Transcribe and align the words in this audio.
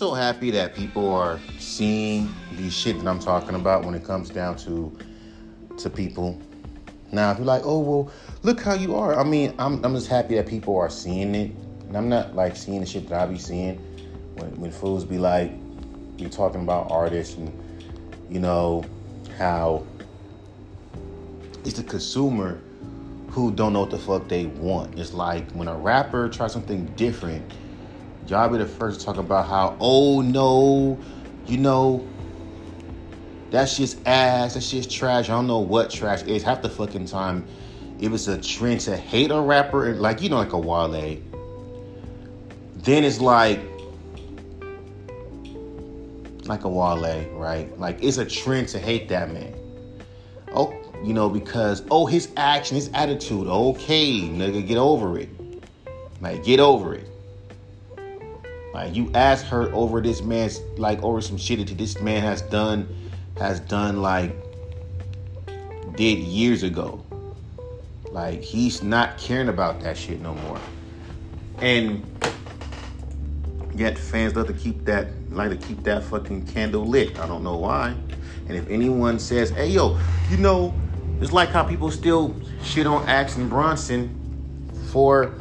so 0.00 0.14
happy 0.14 0.50
that 0.50 0.74
people 0.74 1.12
are 1.12 1.38
seeing 1.58 2.34
the 2.56 2.70
shit 2.70 2.96
that 2.98 3.06
I'm 3.06 3.18
talking 3.18 3.54
about 3.54 3.84
when 3.84 3.94
it 3.94 4.02
comes 4.02 4.30
down 4.30 4.56
to 4.64 4.96
to 5.76 5.90
people. 5.90 6.40
Now, 7.12 7.32
if 7.32 7.36
you're 7.36 7.44
like, 7.44 7.60
oh 7.66 7.80
well, 7.80 8.12
look 8.42 8.62
how 8.62 8.72
you 8.72 8.96
are. 8.96 9.20
I 9.20 9.24
mean, 9.24 9.54
I'm 9.58 9.84
I'm 9.84 9.94
just 9.94 10.08
happy 10.08 10.36
that 10.36 10.46
people 10.46 10.74
are 10.78 10.88
seeing 10.88 11.34
it, 11.34 11.50
and 11.86 11.98
I'm 11.98 12.08
not 12.08 12.34
like 12.34 12.56
seeing 12.56 12.80
the 12.80 12.86
shit 12.86 13.10
that 13.10 13.20
I 13.20 13.26
be 13.26 13.38
seeing 13.38 13.76
when 14.36 14.58
when 14.58 14.72
fools 14.72 15.04
be 15.04 15.18
like, 15.18 15.52
you 16.16 16.30
talking 16.30 16.62
about 16.62 16.90
artists 16.90 17.34
and 17.34 17.52
you 18.30 18.40
know 18.40 18.82
how 19.36 19.84
it's 21.62 21.74
the 21.74 21.84
consumer 21.84 22.58
who 23.28 23.52
don't 23.52 23.74
know 23.74 23.80
what 23.80 23.90
the 23.90 23.98
fuck 23.98 24.28
they 24.28 24.46
want. 24.46 24.98
It's 24.98 25.12
like 25.12 25.50
when 25.52 25.68
a 25.68 25.76
rapper 25.76 26.30
tries 26.30 26.54
something 26.54 26.86
different, 26.96 27.52
y'all 28.30 28.48
be 28.48 28.58
the 28.58 28.66
first 28.66 29.00
to 29.00 29.06
talk 29.06 29.16
about 29.16 29.46
how, 29.46 29.76
oh 29.80 30.20
no, 30.20 30.98
you 31.46 31.58
know, 31.58 32.06
that's 33.50 33.76
just 33.76 33.98
ass, 34.06 34.54
that's 34.54 34.70
just 34.70 34.90
trash. 34.90 35.28
I 35.28 35.32
don't 35.32 35.48
know 35.48 35.58
what 35.58 35.90
trash 35.90 36.22
is. 36.22 36.42
Half 36.42 36.62
the 36.62 36.68
fucking 36.68 37.06
time, 37.06 37.44
if 37.98 38.12
it's 38.12 38.28
a 38.28 38.40
trend 38.40 38.80
to 38.82 38.96
hate 38.96 39.32
a 39.32 39.40
rapper, 39.40 39.94
like, 39.94 40.22
you 40.22 40.28
know, 40.28 40.36
like 40.36 40.52
a 40.52 40.58
Wale, 40.58 41.20
then 42.76 43.04
it's 43.04 43.20
like, 43.20 43.60
like 46.44 46.64
a 46.64 46.68
Wale, 46.68 47.28
right? 47.32 47.76
Like, 47.78 48.02
it's 48.02 48.18
a 48.18 48.24
trend 48.24 48.68
to 48.68 48.78
hate 48.78 49.08
that 49.08 49.32
man. 49.32 49.54
Oh, 50.54 50.74
you 51.02 51.12
know, 51.12 51.28
because 51.28 51.82
oh, 51.90 52.06
his 52.06 52.28
action, 52.36 52.76
his 52.76 52.90
attitude, 52.94 53.48
okay, 53.48 54.20
nigga, 54.20 54.66
get 54.66 54.78
over 54.78 55.18
it. 55.18 55.28
Like, 56.20 56.44
get 56.44 56.60
over 56.60 56.94
it. 56.94 57.09
Like, 58.72 58.94
you 58.94 59.10
ask 59.14 59.46
her 59.46 59.72
over 59.72 60.00
this 60.00 60.22
man's 60.22 60.60
like 60.76 61.02
over 61.02 61.20
some 61.20 61.36
shit 61.36 61.66
that 61.66 61.76
this 61.76 62.00
man 62.00 62.22
has 62.22 62.42
done, 62.42 62.88
has 63.38 63.60
done 63.60 64.00
like 64.00 64.34
did 65.96 66.18
years 66.18 66.62
ago. 66.62 67.04
Like, 68.10 68.42
he's 68.42 68.82
not 68.82 69.18
caring 69.18 69.48
about 69.48 69.80
that 69.80 69.96
shit 69.96 70.20
no 70.20 70.34
more. 70.34 70.60
And 71.58 72.04
yet 73.74 73.98
fans 73.98 74.34
love 74.34 74.46
to 74.46 74.52
keep 74.52 74.84
that 74.84 75.08
like 75.30 75.50
to 75.50 75.56
keep 75.66 75.82
that 75.84 76.04
fucking 76.04 76.46
candle 76.46 76.86
lit. 76.86 77.18
I 77.18 77.26
don't 77.26 77.42
know 77.42 77.56
why. 77.56 77.94
And 78.48 78.56
if 78.56 78.68
anyone 78.68 79.18
says, 79.18 79.50
hey 79.50 79.68
yo, 79.68 79.98
you 80.28 80.36
know, 80.36 80.74
it's 81.20 81.32
like 81.32 81.50
how 81.50 81.62
people 81.62 81.90
still 81.90 82.34
shit 82.62 82.86
on 82.86 83.08
Action 83.08 83.48
Bronson 83.48 84.16
for 84.90 85.34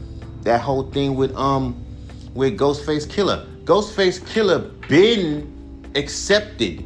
that 0.43 0.61
whole 0.61 0.91
thing 0.91 1.15
with 1.15 1.35
um 1.35 1.85
with 2.39 2.57
Ghostface 2.57 3.05
Killah. 3.05 3.45
Ghostface 3.65 4.21
Killah 4.21 4.87
been 4.87 5.91
accepted 5.95 6.85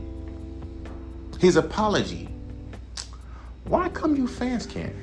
his 1.40 1.58
apology. 1.58 2.28
Why 3.66 3.88
come 3.90 4.16
you 4.16 4.28
fans 4.28 4.66
can't? 4.66 4.96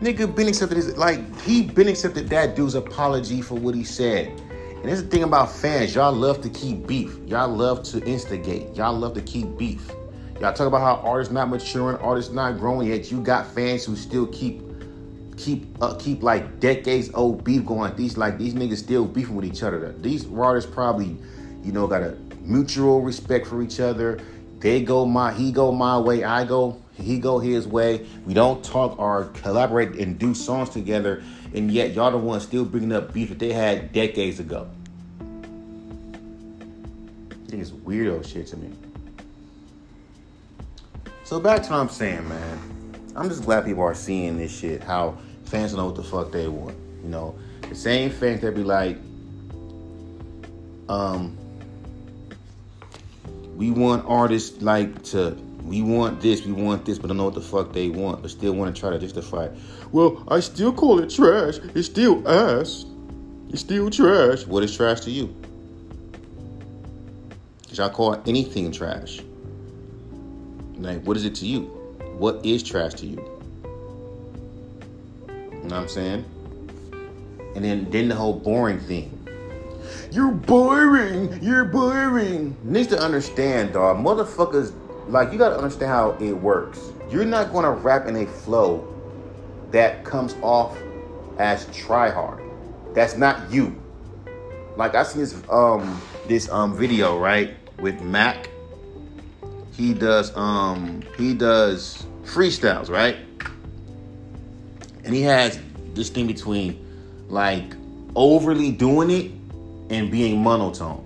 Nigga 0.00 0.32
been 0.32 0.46
accepted 0.46 0.76
his 0.76 0.96
like 0.96 1.18
he 1.40 1.62
been 1.62 1.88
accepted 1.88 2.28
that 2.28 2.54
dude's 2.54 2.76
apology 2.76 3.42
for 3.42 3.56
what 3.56 3.74
he 3.74 3.82
said. 3.82 4.28
And 4.28 4.84
that's 4.84 5.02
the 5.02 5.08
thing 5.08 5.24
about 5.24 5.50
fans. 5.50 5.96
Y'all 5.96 6.12
love 6.12 6.40
to 6.42 6.48
keep 6.48 6.86
beef. 6.86 7.18
Y'all 7.26 7.48
love 7.48 7.82
to 7.84 8.04
instigate. 8.04 8.72
Y'all 8.76 8.96
love 8.96 9.14
to 9.14 9.22
keep 9.22 9.58
beef. 9.58 9.90
Y'all 10.40 10.52
talk 10.52 10.68
about 10.68 10.82
how 10.82 11.02
artists 11.08 11.32
not 11.32 11.48
maturing, 11.48 11.96
artists 11.96 12.30
not 12.30 12.58
growing, 12.58 12.86
yet 12.86 13.10
you 13.10 13.20
got 13.20 13.52
fans 13.52 13.84
who 13.84 13.96
still 13.96 14.26
keep 14.28 14.65
keep 15.36 15.66
uh, 15.82 15.94
keep 15.94 16.22
like 16.22 16.60
decades 16.60 17.10
old 17.14 17.44
beef 17.44 17.64
going. 17.64 17.94
These 17.96 18.16
like 18.16 18.38
these 18.38 18.54
niggas 18.54 18.78
still 18.78 19.04
beefing 19.04 19.36
with 19.36 19.44
each 19.44 19.62
other. 19.62 19.94
These 19.98 20.26
artists 20.32 20.70
probably, 20.70 21.16
you 21.62 21.72
know, 21.72 21.86
got 21.86 22.02
a 22.02 22.16
mutual 22.40 23.02
respect 23.02 23.46
for 23.46 23.62
each 23.62 23.80
other. 23.80 24.20
They 24.60 24.82
go 24.82 25.04
my 25.04 25.32
he 25.32 25.52
go 25.52 25.72
my 25.72 25.98
way, 25.98 26.24
I 26.24 26.44
go 26.44 26.82
he 26.94 27.18
go 27.18 27.38
his 27.38 27.66
way. 27.66 28.06
We 28.24 28.34
don't 28.34 28.64
talk 28.64 28.98
or 28.98 29.26
collaborate 29.34 29.96
and 29.96 30.18
do 30.18 30.34
songs 30.34 30.70
together, 30.70 31.22
and 31.54 31.70
yet 31.70 31.92
y'all 31.92 32.10
the 32.10 32.18
ones 32.18 32.42
still 32.42 32.64
bringing 32.64 32.92
up 32.92 33.12
beef 33.12 33.28
that 33.28 33.38
they 33.38 33.52
had 33.52 33.92
decades 33.92 34.40
ago. 34.40 34.68
It's 37.52 37.70
weirdo 37.70 38.26
shit 38.26 38.48
to 38.48 38.56
me. 38.56 38.72
So 41.24 41.40
back 41.40 41.62
to 41.64 41.70
what 41.70 41.78
I'm 41.78 41.88
saying, 41.88 42.28
man. 42.28 43.02
I'm 43.14 43.28
just 43.28 43.44
glad 43.44 43.64
people 43.64 43.82
are 43.82 43.94
seeing 43.94 44.36
this 44.36 44.56
shit. 44.56 44.82
How 44.82 45.16
fans 45.46 45.74
know 45.74 45.86
what 45.86 45.94
the 45.94 46.02
fuck 46.02 46.32
they 46.32 46.48
want. 46.48 46.76
You 47.02 47.08
know, 47.08 47.38
the 47.68 47.74
same 47.74 48.10
fans 48.10 48.40
that 48.42 48.54
be 48.54 48.64
like, 48.64 48.98
um, 50.88 51.36
we 53.56 53.70
want 53.70 54.04
artists 54.06 54.60
like 54.60 55.02
to, 55.04 55.36
we 55.62 55.82
want 55.82 56.20
this, 56.20 56.44
we 56.44 56.52
want 56.52 56.84
this, 56.84 56.98
but 56.98 57.08
don't 57.08 57.16
know 57.16 57.24
what 57.24 57.34
the 57.34 57.40
fuck 57.40 57.72
they 57.72 57.88
want, 57.88 58.22
but 58.22 58.30
still 58.30 58.52
want 58.52 58.74
to 58.74 58.80
try 58.80 58.90
to 58.90 58.98
justify. 58.98 59.48
Well, 59.92 60.24
I 60.28 60.40
still 60.40 60.72
call 60.72 60.98
it 60.98 61.10
trash. 61.10 61.58
It's 61.74 61.86
still 61.86 62.26
ass. 62.28 62.84
It's 63.48 63.60
still 63.60 63.88
trash. 63.90 64.46
What 64.46 64.62
is 64.62 64.76
trash 64.76 65.00
to 65.00 65.10
you? 65.10 65.34
Cause 67.68 67.78
y'all 67.78 67.90
call 67.90 68.22
anything 68.26 68.72
trash. 68.72 69.20
Like, 70.76 71.02
what 71.04 71.16
is 71.16 71.24
it 71.24 71.34
to 71.36 71.46
you? 71.46 71.62
What 72.18 72.44
is 72.44 72.62
trash 72.62 72.94
to 72.94 73.06
you? 73.06 73.35
You 75.66 75.70
know 75.70 75.78
what 75.78 75.82
I'm 75.82 75.88
saying? 75.88 76.24
And 77.56 77.64
then 77.64 77.90
then 77.90 78.08
the 78.08 78.14
whole 78.14 78.34
boring 78.34 78.78
thing. 78.78 79.26
You're 80.12 80.30
boring. 80.30 81.42
You're 81.42 81.64
boring. 81.64 82.56
Needs 82.62 82.86
to 82.90 82.98
understand, 83.00 83.72
dog. 83.72 83.96
Motherfuckers, 83.96 84.72
like 85.08 85.32
you 85.32 85.38
gotta 85.38 85.56
understand 85.56 85.90
how 85.90 86.10
it 86.20 86.30
works. 86.30 86.92
You're 87.10 87.24
not 87.24 87.52
gonna 87.52 87.72
rap 87.72 88.06
in 88.06 88.14
a 88.14 88.26
flow 88.26 88.86
that 89.72 90.04
comes 90.04 90.36
off 90.40 90.78
as 91.40 91.66
try 91.76 92.10
hard. 92.10 92.44
That's 92.94 93.16
not 93.16 93.50
you. 93.50 93.74
Like 94.76 94.94
I 94.94 95.02
see 95.02 95.18
this 95.18 95.34
um 95.50 96.00
this 96.28 96.48
um 96.48 96.76
video 96.76 97.18
right 97.18 97.56
with 97.80 98.00
Mac 98.02 98.50
he 99.72 99.94
does 99.94 100.34
um 100.36 101.02
he 101.18 101.34
does 101.34 102.06
freestyles, 102.22 102.88
right? 102.88 103.16
And 105.06 105.14
he 105.14 105.22
has 105.22 105.58
this 105.94 106.10
thing 106.10 106.26
between 106.26 106.84
like 107.28 107.74
overly 108.16 108.72
doing 108.72 109.10
it 109.10 109.30
and 109.88 110.10
being 110.10 110.42
monotone. 110.42 111.04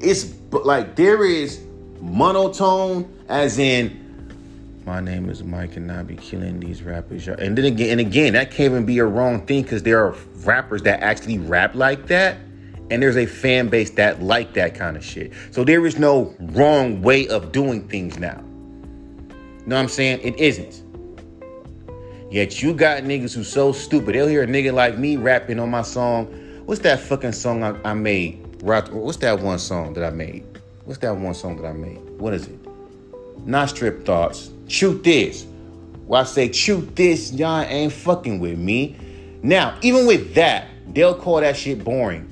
It's 0.00 0.34
like 0.50 0.96
there 0.96 1.24
is 1.24 1.60
monotone 2.00 3.08
as 3.28 3.58
in 3.58 3.98
my 4.84 4.98
name 4.98 5.28
is 5.28 5.44
Mike 5.44 5.76
and 5.76 5.92
I 5.92 6.02
be 6.02 6.16
killing 6.16 6.58
these 6.58 6.82
rappers. 6.82 7.28
And 7.28 7.56
then 7.56 7.66
again 7.66 7.90
and 7.92 8.00
again 8.00 8.32
that 8.32 8.50
can't 8.50 8.72
even 8.72 8.84
be 8.84 8.98
a 8.98 9.06
wrong 9.06 9.46
thing 9.46 9.62
because 9.62 9.84
there 9.84 10.04
are 10.04 10.16
rappers 10.38 10.82
that 10.82 11.00
actually 11.00 11.38
rap 11.38 11.76
like 11.76 12.08
that 12.08 12.36
and 12.90 13.00
there's 13.00 13.16
a 13.16 13.26
fan 13.26 13.68
base 13.68 13.90
that 13.90 14.20
like 14.20 14.54
that 14.54 14.74
kind 14.74 14.96
of 14.96 15.04
shit. 15.04 15.32
So 15.52 15.62
there 15.62 15.86
is 15.86 16.00
no 16.00 16.34
wrong 16.40 17.00
way 17.00 17.28
of 17.28 17.52
doing 17.52 17.86
things 17.86 18.18
now. 18.18 18.42
You 19.60 19.66
know 19.66 19.76
what 19.76 19.82
I'm 19.82 19.88
saying? 19.88 20.20
It 20.22 20.36
isn't. 20.40 20.82
Yet 22.30 22.62
you 22.62 22.72
got 22.72 23.02
niggas 23.02 23.34
who 23.34 23.42
so 23.42 23.72
stupid. 23.72 24.14
They'll 24.14 24.28
hear 24.28 24.44
a 24.44 24.46
nigga 24.46 24.72
like 24.72 24.96
me 24.96 25.16
rapping 25.16 25.58
on 25.58 25.68
my 25.68 25.82
song. 25.82 26.26
What's 26.64 26.80
that 26.82 27.00
fucking 27.00 27.32
song 27.32 27.64
I, 27.64 27.76
I 27.82 27.94
made? 27.94 28.62
What's 28.62 29.16
that 29.18 29.40
one 29.40 29.58
song 29.58 29.94
that 29.94 30.04
I 30.04 30.10
made? 30.10 30.44
What's 30.84 31.00
that 31.00 31.16
one 31.16 31.34
song 31.34 31.56
that 31.56 31.66
I 31.66 31.72
made? 31.72 31.98
What 32.20 32.32
is 32.34 32.46
it? 32.46 32.58
Not 33.44 33.70
strip 33.70 34.06
thoughts. 34.06 34.50
Shoot 34.68 35.02
this. 35.02 35.46
Well, 36.06 36.20
I 36.20 36.24
say 36.24 36.52
shoot 36.52 36.94
this, 36.94 37.32
y'all 37.32 37.62
ain't 37.62 37.92
fucking 37.92 38.38
with 38.38 38.58
me. 38.58 38.96
Now, 39.42 39.78
even 39.82 40.06
with 40.06 40.34
that, 40.34 40.68
they'll 40.92 41.14
call 41.14 41.40
that 41.40 41.56
shit 41.56 41.82
boring. 41.82 42.26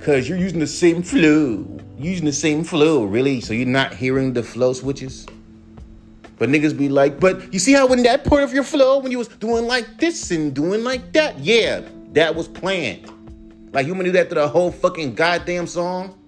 Cause 0.00 0.28
you're 0.28 0.36
using 0.36 0.58
the 0.58 0.66
same 0.66 1.02
flow. 1.02 1.66
Using 1.96 2.26
the 2.26 2.32
same 2.32 2.62
flow, 2.62 3.04
really. 3.04 3.40
So 3.40 3.54
you're 3.54 3.66
not 3.66 3.94
hearing 3.94 4.34
the 4.34 4.42
flow 4.42 4.74
switches. 4.74 5.26
But 6.38 6.48
niggas 6.48 6.76
be 6.76 6.88
like, 6.88 7.20
but 7.20 7.52
you 7.52 7.58
see 7.58 7.72
how 7.72 7.86
in 7.88 8.02
that 8.02 8.24
part 8.24 8.42
of 8.42 8.52
your 8.52 8.64
flow, 8.64 8.98
when 8.98 9.12
you 9.12 9.18
was 9.18 9.28
doing 9.28 9.66
like 9.66 9.98
this 9.98 10.30
and 10.30 10.54
doing 10.54 10.82
like 10.82 11.12
that, 11.12 11.38
yeah, 11.38 11.82
that 12.12 12.34
was 12.34 12.48
planned. 12.48 13.10
Like 13.72 13.86
you 13.86 13.94
do 14.02 14.12
that 14.12 14.28
to 14.28 14.34
the 14.34 14.48
whole 14.48 14.70
fucking 14.70 15.14
goddamn 15.14 15.66
song? 15.66 16.18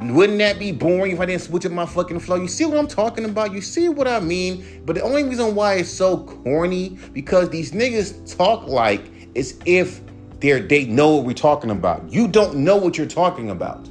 Wouldn't 0.00 0.38
that 0.38 0.60
be 0.60 0.70
boring 0.70 1.12
if 1.12 1.20
I 1.20 1.26
didn't 1.26 1.42
switch 1.42 1.66
up 1.66 1.72
my 1.72 1.86
fucking 1.86 2.20
flow? 2.20 2.36
You 2.36 2.46
see 2.46 2.64
what 2.64 2.78
I'm 2.78 2.86
talking 2.86 3.24
about? 3.24 3.52
You 3.52 3.60
see 3.60 3.88
what 3.88 4.06
I 4.06 4.20
mean? 4.20 4.82
But 4.86 4.94
the 4.94 5.02
only 5.02 5.24
reason 5.24 5.56
why 5.56 5.74
it's 5.74 5.88
so 5.88 6.18
corny 6.18 6.98
because 7.12 7.50
these 7.50 7.72
niggas 7.72 8.36
talk 8.36 8.68
like 8.68 9.10
as 9.34 9.58
if 9.66 10.00
they 10.38 10.60
they 10.60 10.84
know 10.84 11.16
what 11.16 11.24
we're 11.24 11.32
talking 11.32 11.70
about. 11.70 12.12
You 12.12 12.28
don't 12.28 12.58
know 12.58 12.76
what 12.76 12.96
you're 12.96 13.08
talking 13.08 13.50
about. 13.50 13.88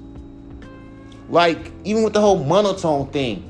Like 1.30 1.72
even 1.84 2.04
with 2.04 2.14
the 2.14 2.22
whole 2.22 2.42
monotone 2.42 3.08
thing, 3.08 3.44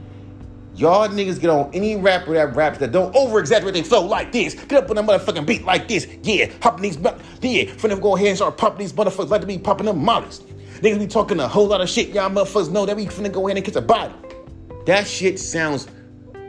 y'all 0.78 1.08
niggas 1.10 1.40
get 1.40 1.50
on 1.50 1.70
any 1.74 1.96
rapper 1.96 2.34
that 2.34 2.56
raps 2.56 2.78
that 2.78 2.92
don't 2.92 3.16
over 3.16 3.40
exaggerate 3.40 3.74
their 3.74 3.84
flow 3.84 4.06
like 4.06 4.32
this. 4.32 4.54
Get 4.54 4.84
up 4.84 4.90
on 4.90 4.98
a 4.98 5.04
motherfucking 5.04 5.46
beat 5.46 5.66
like 5.66 5.88
this. 5.88 6.08
Yeah, 6.24 6.52
hopping 6.62 6.84
these, 6.84 6.98
yeah, 7.42 7.74
them 7.74 8.00
go 8.00 8.16
ahead 8.16 8.28
and 8.28 8.38
start 8.38 8.58
popping 8.58 8.80
these 8.80 8.94
motherfuckers 8.94 9.30
like 9.30 9.42
to 9.42 9.48
be 9.48 9.58
popping 9.58 9.88
them 9.88 10.04
mollies. 10.04 10.42
Niggas 10.82 11.00
be 11.00 11.08
talking 11.08 11.40
a 11.40 11.48
whole 11.48 11.68
lot 11.68 11.82
of 11.82 11.90
shit. 11.90 12.10
Y'all 12.10 12.30
motherfuckers 12.30 12.72
know 12.72 12.86
that 12.86 12.96
we 12.96 13.08
finna 13.08 13.32
go 13.32 13.48
ahead 13.48 13.58
and 13.58 13.66
kiss 13.66 13.76
a 13.76 13.82
body. 13.82 14.14
That 14.86 15.08
shit 15.08 15.40
sounds 15.40 15.88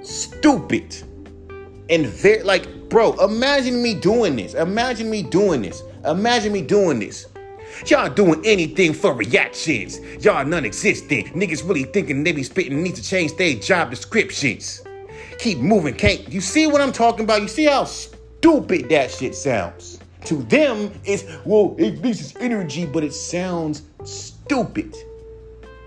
stupid. 0.03 0.97
And 1.91 2.07
very 2.07 2.43
like, 2.43 2.91
bro, 2.91 3.15
imagine 3.25 3.83
me 3.83 3.95
doing 3.95 4.37
this. 4.37 4.53
Imagine 4.55 5.09
me 5.09 5.23
doing 5.23 5.63
this. 5.63 5.83
Imagine 6.05 6.53
me 6.53 6.61
doing 6.61 6.99
this. 6.99 7.27
Y'all 7.87 8.11
doing 8.11 8.41
anything 8.45 8.93
for 8.93 9.13
reactions. 9.13 10.01
Y'all 10.25 10.45
non-existent. 10.45 11.27
Niggas 11.29 11.67
really 11.67 11.85
thinking 11.85 12.25
they 12.25 12.33
be 12.33 12.43
spitting 12.43 12.83
need 12.83 12.97
to 12.97 13.03
change 13.03 13.37
their 13.37 13.55
job 13.55 13.91
descriptions. 13.91 14.83
Keep 15.39 15.59
moving, 15.59 15.95
can't 15.95 16.29
you 16.33 16.41
see 16.41 16.67
what 16.67 16.81
I'm 16.81 16.93
talking 16.93 17.25
about? 17.25 17.41
You 17.41 17.49
see 17.49 17.65
how 17.65 17.85
stupid 17.85 18.89
that 18.89 19.11
shit 19.11 19.35
sounds? 19.35 20.01
To 20.25 20.43
them, 20.45 20.93
it's 21.05 21.25
well, 21.45 21.77
it, 21.79 22.05
is 22.05 22.35
energy, 22.41 22.85
but 22.85 23.05
it 23.05 23.15
sounds 23.15 23.83
stupid. 24.05 24.97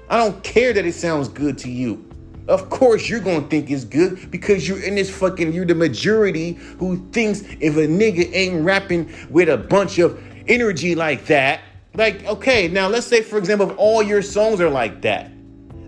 I 0.09 0.17
don't 0.17 0.41
care 0.44 0.71
that 0.73 0.85
it 0.85 0.94
sounds 0.94 1.27
good 1.27 1.57
to 1.59 1.69
you. 1.69 2.05
Of 2.47 2.69
course, 2.69 3.09
you're 3.09 3.19
gonna 3.19 3.47
think 3.47 3.69
it's 3.69 3.83
good 3.83 4.31
because 4.31 4.67
you're 4.67 4.81
in 4.81 4.95
this 4.95 5.09
fucking, 5.09 5.53
you're 5.53 5.65
the 5.65 5.75
majority 5.75 6.53
who 6.79 7.05
thinks 7.11 7.41
if 7.59 7.75
a 7.75 7.87
nigga 7.87 8.33
ain't 8.33 8.63
rapping 8.65 9.13
with 9.29 9.49
a 9.49 9.57
bunch 9.57 9.99
of 9.99 10.21
energy 10.47 10.95
like 10.95 11.25
that, 11.25 11.61
like, 11.93 12.25
okay, 12.25 12.67
now 12.67 12.88
let's 12.88 13.05
say, 13.05 13.21
for 13.21 13.38
example, 13.38 13.71
if 13.71 13.77
all 13.77 14.01
your 14.01 14.21
songs 14.21 14.61
are 14.61 14.69
like 14.69 15.01
that, 15.01 15.31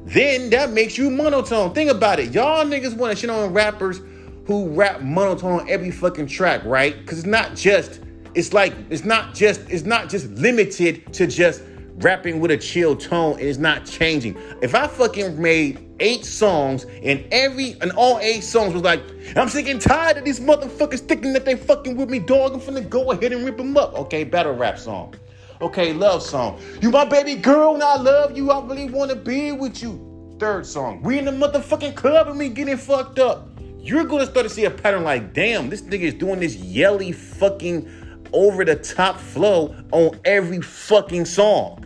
then 0.06 0.50
that 0.50 0.72
makes 0.72 0.98
you 0.98 1.10
monotone. 1.10 1.74
Think 1.74 1.90
about 1.90 2.20
it. 2.20 2.34
Y'all 2.34 2.66
niggas 2.66 2.96
want 2.96 3.12
to 3.12 3.20
shit 3.20 3.30
on 3.30 3.54
rappers 3.54 4.02
who 4.46 4.68
rap 4.70 5.02
monotone 5.02 5.62
on 5.62 5.70
every 5.70 5.92
fucking 5.92 6.28
track, 6.28 6.64
right? 6.66 7.00
Because 7.00 7.20
it's 7.20 7.28
not 7.28 7.56
just, 7.56 8.02
it's 8.36 8.52
like, 8.52 8.74
it's 8.90 9.06
not 9.06 9.34
just, 9.34 9.62
it's 9.70 9.86
not 9.86 10.10
just 10.10 10.30
limited 10.32 11.14
to 11.14 11.26
just 11.26 11.62
rapping 11.98 12.40
with 12.40 12.52
a 12.52 12.58
chill 12.58 12.96
tone 12.96 13.34
and 13.34 13.48
it's 13.48 13.60
not 13.60 13.86
changing. 13.86 14.38
If 14.62 14.76
I 14.76 14.88
fucking 14.88 15.42
made 15.42 15.90
eight 16.00 16.26
songs 16.26 16.86
and 17.04 17.24
every 17.32 17.78
and 17.80 17.92
all 17.94 18.20
eight 18.20 18.44
songs 18.44 18.74
was 18.74 18.84
like, 18.84 19.02
I'm 19.38 19.48
sick 19.48 19.68
and 19.68 19.80
tired 19.80 20.18
of 20.18 20.26
these 20.26 20.40
motherfuckers 20.40 21.00
thinking 21.00 21.32
that 21.34 21.46
they 21.46 21.56
fucking 21.56 21.96
with 21.96 22.10
me, 22.10 22.20
dog. 22.20 22.54
I'm 22.54 22.60
finna 22.60 22.90
go 22.90 23.12
ahead 23.12 23.32
and 23.32 23.46
rip 23.46 23.58
them 23.58 23.78
up. 23.78 23.94
Okay, 23.94 24.26
battle 24.26 24.54
rap 24.54 24.78
song. 24.78 25.16
Okay, 25.62 25.94
love 25.94 26.24
song. 26.24 26.60
You 26.82 26.90
my 26.90 27.06
baby 27.06 27.36
girl 27.36 27.76
and 27.76 27.84
I 27.84 27.96
love 27.96 28.36
you. 28.36 28.52
I 28.52 28.66
really 28.66 28.90
want 28.90 29.12
to 29.12 29.16
be 29.16 29.52
with 29.52 29.82
you. 29.82 30.36
Third 30.40 30.66
song. 30.66 31.02
We 31.02 31.20
in 31.20 31.26
the 31.26 31.32
motherfucking 31.32 31.96
club 31.96 32.28
and 32.28 32.38
we 32.38 32.50
getting 32.50 32.78
fucked 32.78 33.20
up. 33.20 33.50
You're 33.80 34.06
gonna 34.06 34.26
start 34.26 34.46
to 34.46 34.50
see 34.50 34.66
a 34.66 34.72
pattern 34.72 35.04
like, 35.04 35.34
damn, 35.34 35.70
this 35.70 35.82
nigga 35.82 36.02
is 36.02 36.14
doing 36.14 36.40
this 36.40 36.56
yelly 36.56 37.12
fucking 37.12 37.90
over 38.34 38.66
the 38.66 38.76
top 38.76 39.18
flow 39.20 39.76
on 39.92 40.20
every 40.26 40.62
fucking 40.62 41.26
song. 41.26 41.80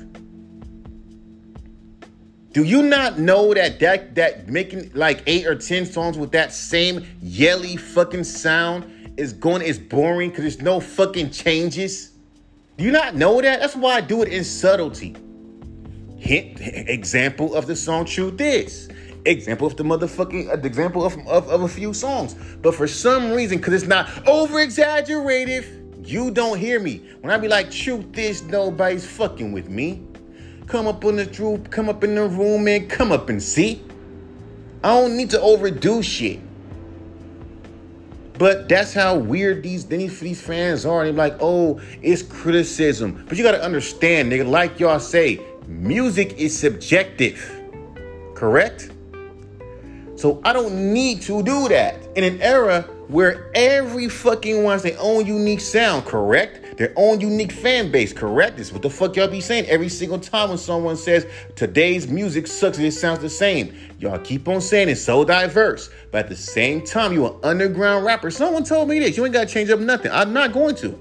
Do 2.53 2.63
you 2.63 2.81
not 2.81 3.19
know 3.19 3.53
that 3.53 3.79
that 3.81 4.15
that 4.15 4.47
making 4.47 4.91
like 4.95 5.21
eight 5.27 5.45
or 5.45 5.55
ten 5.55 5.85
songs 5.85 6.17
with 6.17 6.31
that 6.31 6.53
same 6.53 7.05
yelly 7.21 7.77
fucking 7.77 8.23
sound 8.23 9.13
is 9.17 9.33
going 9.33 9.61
is 9.61 9.77
boring 9.77 10.29
because 10.29 10.43
there's 10.43 10.61
no 10.61 10.79
fucking 10.79 11.31
changes? 11.31 12.16
Do 12.77 12.83
you 12.83 12.91
not 12.91 13.15
know 13.15 13.41
that? 13.41 13.59
That's 13.59 13.75
why 13.75 13.95
I 13.95 14.01
do 14.01 14.21
it 14.21 14.29
in 14.29 14.43
subtlety. 14.43 15.15
Hint, 16.15 16.59
example 16.61 17.55
of 17.55 17.65
the 17.65 17.75
song 17.75 18.05
Truth 18.05 18.39
Is. 18.39 18.89
Example 19.25 19.65
of 19.65 19.75
the 19.75 19.83
motherfucking, 19.83 20.49
uh, 20.49 20.65
example 20.65 21.03
of, 21.03 21.17
of, 21.27 21.49
of 21.49 21.63
a 21.63 21.67
few 21.67 21.91
songs. 21.91 22.35
But 22.61 22.75
for 22.75 22.87
some 22.87 23.31
reason, 23.31 23.57
because 23.57 23.73
it's 23.73 23.87
not 23.87 24.27
over 24.27 24.59
exaggerated, 24.59 26.05
you 26.05 26.29
don't 26.29 26.59
hear 26.59 26.79
me. 26.79 27.01
When 27.21 27.33
I 27.33 27.39
be 27.39 27.47
like, 27.47 27.71
Truth 27.71 28.15
Is, 28.15 28.43
nobody's 28.43 29.07
fucking 29.07 29.51
with 29.51 29.69
me. 29.69 30.03
Come 30.67 30.85
up 30.85 31.03
in 31.03 31.15
the 31.15 31.25
troop, 31.25 31.71
come 31.71 31.89
up 31.89 32.03
in 32.03 32.13
the 32.13 32.27
room 32.27 32.67
and 32.67 32.87
come 32.87 33.11
up 33.11 33.29
and 33.29 33.41
see. 33.41 33.81
I 34.83 34.89
don't 34.89 35.17
need 35.17 35.31
to 35.31 35.41
overdo 35.41 36.03
shit. 36.03 36.41
But 38.37 38.69
that's 38.69 38.93
how 38.93 39.17
weird 39.17 39.63
these 39.63 39.85
these, 39.85 40.19
these 40.19 40.41
fans 40.41 40.85
are. 40.85 41.03
They're 41.05 41.13
like, 41.13 41.37
oh, 41.39 41.81
it's 42.01 42.21
criticism. 42.21 43.25
But 43.27 43.37
you 43.37 43.43
gotta 43.43 43.63
understand, 43.63 44.31
nigga, 44.31 44.47
like 44.47 44.79
y'all 44.79 44.99
say, 44.99 45.41
music 45.67 46.37
is 46.37 46.57
subjective. 46.57 47.53
Correct? 48.35 48.91
So 50.15 50.41
I 50.43 50.53
don't 50.53 50.93
need 50.93 51.21
to 51.23 51.43
do 51.43 51.67
that. 51.69 51.95
In 52.15 52.23
an 52.23 52.41
era 52.41 52.81
where 53.07 53.51
every 53.55 54.09
fucking 54.09 54.63
has 54.65 54.83
their 54.83 54.97
own 54.99 55.25
unique 55.25 55.61
sound, 55.61 56.05
correct? 56.05 56.66
Their 56.77 56.93
own 56.95 57.19
unique 57.19 57.51
fan 57.51 57.91
base, 57.91 58.13
correct? 58.13 58.57
This 58.57 58.71
what 58.71 58.83
the 58.83 58.89
fuck 58.89 59.15
y'all 59.15 59.27
be 59.27 59.41
saying 59.41 59.65
every 59.65 59.89
single 59.89 60.19
time 60.19 60.49
when 60.49 60.59
someone 60.59 60.95
says 60.95 61.25
today's 61.55 62.07
music 62.07 62.45
sucks 62.45 62.77
it 62.77 62.91
sounds 62.91 63.19
the 63.19 63.29
same. 63.29 63.75
Y'all 63.99 64.19
keep 64.19 64.47
on 64.47 64.61
saying 64.61 64.87
it's 64.87 65.01
so 65.01 65.25
diverse, 65.25 65.89
but 66.11 66.19
at 66.19 66.29
the 66.29 66.35
same 66.35 66.85
time, 66.85 67.13
you 67.13 67.25
an 67.25 67.33
underground 67.41 68.05
rapper. 68.05 68.29
Someone 68.29 68.63
told 68.63 68.89
me 68.89 68.99
this. 68.99 69.17
You 69.17 69.25
ain't 69.25 69.33
gotta 69.33 69.47
change 69.47 69.71
up 69.71 69.79
nothing. 69.79 70.11
I'm 70.11 70.33
not 70.33 70.53
going 70.53 70.75
to. 70.75 70.99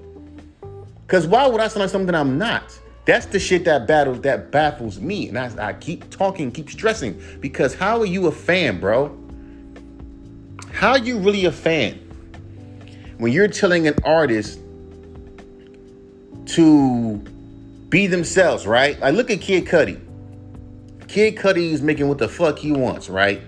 Cause 1.09 1.27
why 1.27 1.47
would 1.47 1.61
I 1.61 1.69
sound 1.69 1.81
like 1.81 1.91
something 1.91 2.15
I'm 2.15 2.39
not? 2.39 2.77
That's 3.05 3.27
the 3.27 3.39
shit 3.39 3.67
that 3.67 3.87
battles 3.87 4.23
that 4.23 4.51
baffles 4.51 4.99
me. 4.99 5.29
And 5.29 5.39
I, 5.39 5.69
I 5.69 5.73
keep 5.75 6.09
talking, 6.09 6.51
keep 6.51 6.71
stressing. 6.71 7.23
Because 7.41 7.75
how 7.75 8.01
are 8.01 8.07
you 8.07 8.29
a 8.29 8.33
fan, 8.33 8.81
bro? 8.81 9.17
How 10.73 10.93
are 10.93 10.99
you 10.99 11.19
really 11.19 11.45
a 11.45 11.53
fan 11.53 12.01
when 13.19 13.31
you're 13.31 13.49
telling 13.49 13.87
an 13.87 13.95
artist 14.05 14.59
to 16.47 17.19
be 17.89 18.07
themselves, 18.07 18.67
right? 18.67 18.99
Like 19.01 19.15
look 19.15 19.31
at 19.31 19.41
Kid 19.41 19.67
Cudi. 19.67 20.01
Kid 21.09 21.37
Cudi 21.37 21.73
is 21.73 21.83
making 21.83 22.09
what 22.09 22.19
the 22.19 22.29
fuck 22.29 22.59
he 22.59 22.73
wants, 22.73 23.09
right? 23.09 23.43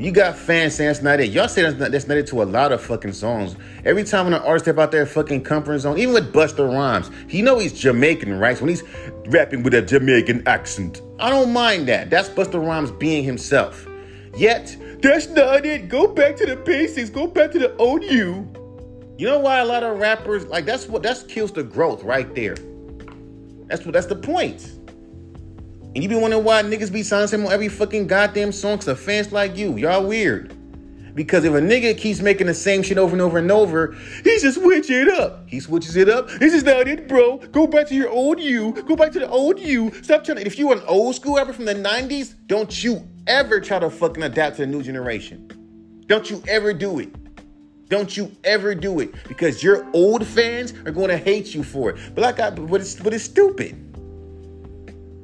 You 0.00 0.12
got 0.12 0.34
fans 0.34 0.76
saying 0.76 0.88
that's 0.88 1.02
not 1.02 1.20
it. 1.20 1.30
Y'all 1.30 1.46
say 1.46 1.60
that's 1.60 1.78
not, 1.78 1.92
that's 1.92 2.08
not 2.08 2.16
it 2.16 2.26
to 2.28 2.42
a 2.42 2.44
lot 2.44 2.72
of 2.72 2.80
fucking 2.80 3.12
songs. 3.12 3.54
Every 3.84 4.02
time 4.02 4.24
when 4.24 4.32
an 4.32 4.40
artist 4.40 4.64
step 4.64 4.78
out 4.78 4.92
there 4.92 5.04
fucking 5.04 5.44
comfort 5.44 5.78
zone, 5.80 5.98
even 5.98 6.14
with 6.14 6.32
Busta 6.32 6.66
Rhymes, 6.66 7.10
he 7.28 7.42
know 7.42 7.58
he's 7.58 7.74
Jamaican, 7.74 8.38
right? 8.38 8.56
So 8.56 8.64
when 8.64 8.70
he's 8.70 8.82
rapping 9.26 9.62
with 9.62 9.74
a 9.74 9.82
Jamaican 9.82 10.48
accent, 10.48 11.02
I 11.18 11.28
don't 11.28 11.52
mind 11.52 11.86
that. 11.88 12.08
That's 12.08 12.30
Busta 12.30 12.66
Rhymes 12.66 12.90
being 12.92 13.24
himself. 13.24 13.86
Yet 14.34 14.74
that's 15.02 15.28
not 15.28 15.66
it. 15.66 15.90
Go 15.90 16.06
back 16.06 16.34
to 16.36 16.46
the 16.46 16.56
basics. 16.56 17.10
Go 17.10 17.26
back 17.26 17.50
to 17.50 17.58
the 17.58 17.76
old 17.76 18.02
you. 18.02 18.50
You 19.20 19.26
know 19.26 19.38
why 19.38 19.58
a 19.58 19.66
lot 19.66 19.82
of 19.82 19.98
rappers 19.98 20.46
like 20.46 20.64
that's 20.64 20.88
what 20.88 21.02
that's 21.02 21.22
kills 21.24 21.52
the 21.52 21.62
growth 21.62 22.02
right 22.04 22.34
there. 22.34 22.54
That's 23.66 23.84
what 23.84 23.92
that's 23.92 24.06
the 24.06 24.16
point. 24.16 24.62
And 25.94 26.02
you 26.02 26.08
be 26.08 26.14
wondering 26.14 26.42
why 26.42 26.62
niggas 26.62 26.90
be 26.90 27.02
signing 27.02 27.28
him 27.28 27.44
on 27.44 27.52
every 27.52 27.68
fucking 27.68 28.06
goddamn 28.06 28.50
song 28.50 28.76
because 28.76 28.88
of 28.88 28.98
fans 28.98 29.30
like 29.30 29.58
you. 29.58 29.76
Y'all 29.76 30.06
weird. 30.06 30.56
Because 31.14 31.44
if 31.44 31.52
a 31.52 31.60
nigga 31.60 31.98
keeps 31.98 32.22
making 32.22 32.46
the 32.46 32.54
same 32.54 32.82
shit 32.82 32.96
over 32.96 33.12
and 33.12 33.20
over 33.20 33.36
and 33.36 33.52
over, 33.52 33.94
he 34.24 34.38
just 34.38 34.58
switch 34.58 34.88
it 34.88 35.08
up. 35.10 35.46
He 35.46 35.60
switches 35.60 35.96
it 35.96 36.08
up. 36.08 36.30
This 36.30 36.54
is 36.54 36.64
not 36.64 36.88
it, 36.88 37.06
bro. 37.06 37.36
Go 37.36 37.66
back 37.66 37.88
to 37.88 37.94
your 37.94 38.08
old 38.08 38.40
you. 38.40 38.72
Go 38.72 38.96
back 38.96 39.12
to 39.12 39.18
the 39.18 39.28
old 39.28 39.60
you. 39.60 39.92
Stop 40.02 40.24
trying 40.24 40.38
to. 40.38 40.46
If 40.46 40.58
you 40.58 40.72
an 40.72 40.80
old 40.86 41.14
school 41.14 41.36
rapper 41.36 41.52
from 41.52 41.66
the 41.66 41.74
90s, 41.74 42.36
don't 42.46 42.82
you 42.82 43.06
ever 43.26 43.60
try 43.60 43.80
to 43.80 43.90
fucking 43.90 44.22
adapt 44.22 44.56
to 44.56 44.62
the 44.62 44.66
new 44.66 44.82
generation. 44.82 45.46
Don't 46.06 46.30
you 46.30 46.42
ever 46.48 46.72
do 46.72 47.00
it. 47.00 47.14
Don't 47.90 48.16
you 48.16 48.30
ever 48.44 48.74
do 48.74 49.00
it 49.00 49.12
because 49.26 49.62
your 49.64 49.84
old 49.92 50.24
fans 50.24 50.72
are 50.86 50.92
going 50.92 51.08
to 51.08 51.18
hate 51.18 51.54
you 51.54 51.64
for 51.64 51.90
it. 51.90 52.14
But 52.14 52.22
like 52.22 52.38
I, 52.40 52.50
but 52.50 52.80
it's 52.80 52.94
but 52.94 53.12
it's 53.12 53.24
stupid. 53.24 53.76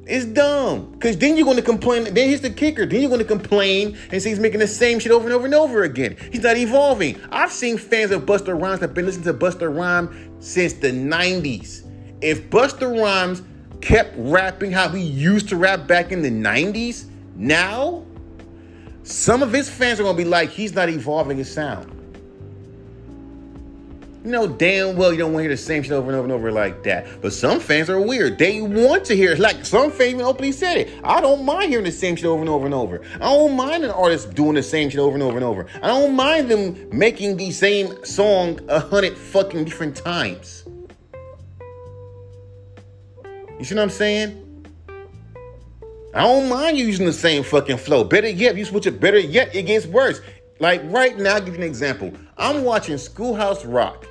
It's 0.05 0.25
dumb. 0.25 0.91
Because 0.91 1.17
then 1.17 1.37
you're 1.37 1.45
going 1.45 1.57
to 1.57 1.63
complain. 1.63 2.03
Then 2.03 2.15
here's 2.15 2.41
the 2.41 2.49
kicker. 2.49 2.85
Then 2.85 3.01
you're 3.01 3.09
going 3.09 3.19
to 3.19 3.25
complain 3.25 3.97
and 4.11 4.21
say 4.21 4.29
he's 4.29 4.39
making 4.39 4.59
the 4.59 4.67
same 4.67 4.99
shit 4.99 5.11
over 5.11 5.25
and 5.25 5.33
over 5.33 5.45
and 5.45 5.55
over 5.55 5.83
again. 5.83 6.17
He's 6.31 6.43
not 6.43 6.57
evolving. 6.57 7.19
I've 7.31 7.51
seen 7.51 7.77
fans 7.77 8.11
of 8.11 8.25
Busta 8.25 8.59
Rhymes 8.59 8.81
that 8.81 8.87
have 8.87 8.93
been 8.93 9.05
listening 9.05 9.25
to 9.25 9.33
Busta 9.33 9.73
Rhymes 9.73 10.45
since 10.45 10.73
the 10.73 10.91
90s. 10.91 11.83
If 12.21 12.49
Busta 12.49 13.01
Rhymes 13.01 13.43
kept 13.81 14.13
rapping 14.17 14.71
how 14.71 14.89
he 14.89 15.01
used 15.01 15.49
to 15.49 15.55
rap 15.57 15.87
back 15.87 16.11
in 16.11 16.21
the 16.21 16.31
90s, 16.31 17.05
now, 17.35 18.05
some 19.03 19.43
of 19.43 19.53
his 19.53 19.69
fans 19.69 19.99
are 19.99 20.03
gonna 20.03 20.17
be 20.17 20.25
like, 20.25 20.49
he's 20.49 20.73
not 20.73 20.89
evolving 20.89 21.37
his 21.37 21.53
sound. 21.53 21.96
You 24.23 24.31
know 24.31 24.47
damn 24.47 24.97
well 24.97 25.11
you 25.11 25.19
don't 25.19 25.31
want 25.31 25.43
to 25.43 25.47
hear 25.47 25.55
the 25.55 25.61
same 25.61 25.83
shit 25.83 25.91
over 25.91 26.07
and 26.07 26.15
over 26.15 26.25
and 26.25 26.33
over 26.33 26.51
like 26.51 26.83
that. 26.83 27.21
But 27.21 27.33
some 27.33 27.59
fans 27.59 27.89
are 27.89 27.99
weird. 27.99 28.37
They 28.37 28.61
want 28.61 29.05
to 29.05 29.15
hear 29.15 29.31
it. 29.31 29.39
Like 29.39 29.65
some 29.65 29.91
fans 29.91 30.21
openly 30.21 30.51
said 30.51 30.77
it. 30.77 30.89
I 31.03 31.21
don't 31.21 31.45
mind 31.45 31.69
hearing 31.69 31.85
the 31.85 31.91
same 31.91 32.15
shit 32.15 32.25
over 32.25 32.41
and 32.41 32.49
over 32.49 32.65
and 32.65 32.73
over. 32.73 33.01
I 33.15 33.19
don't 33.19 33.55
mind 33.55 33.83
an 33.83 33.91
artist 33.91 34.33
doing 34.33 34.55
the 34.55 34.63
same 34.63 34.89
shit 34.89 34.99
over 34.99 35.13
and 35.13 35.23
over 35.23 35.37
and 35.37 35.45
over. 35.45 35.67
I 35.81 35.87
don't 35.87 36.15
mind 36.15 36.49
them 36.49 36.89
making 36.91 37.37
the 37.37 37.51
same 37.51 38.03
song 38.03 38.59
a 38.67 38.79
hundred 38.79 39.17
fucking 39.17 39.65
different 39.65 39.95
times. 39.95 40.65
You 43.59 43.65
see 43.65 43.75
what 43.75 43.83
I'm 43.83 43.89
saying? 43.89 44.43
I 46.13 46.21
don't 46.21 46.49
mind 46.49 46.77
you 46.77 46.85
using 46.85 47.05
the 47.05 47.13
same 47.13 47.43
fucking 47.43 47.77
flow. 47.77 48.03
Better 48.03 48.29
yet, 48.29 48.51
if 48.53 48.57
you 48.57 48.65
switch 48.65 48.87
it, 48.87 48.99
better 48.99 49.19
yet, 49.19 49.55
it 49.55 49.63
gets 49.63 49.85
worse. 49.85 50.21
Like 50.59 50.81
right 50.85 51.17
now, 51.17 51.35
I'll 51.35 51.41
give 51.41 51.53
you 51.53 51.61
an 51.61 51.67
example. 51.67 52.11
I'm 52.39 52.63
watching 52.63 52.97
Schoolhouse 52.97 53.65
Rock, 53.65 54.05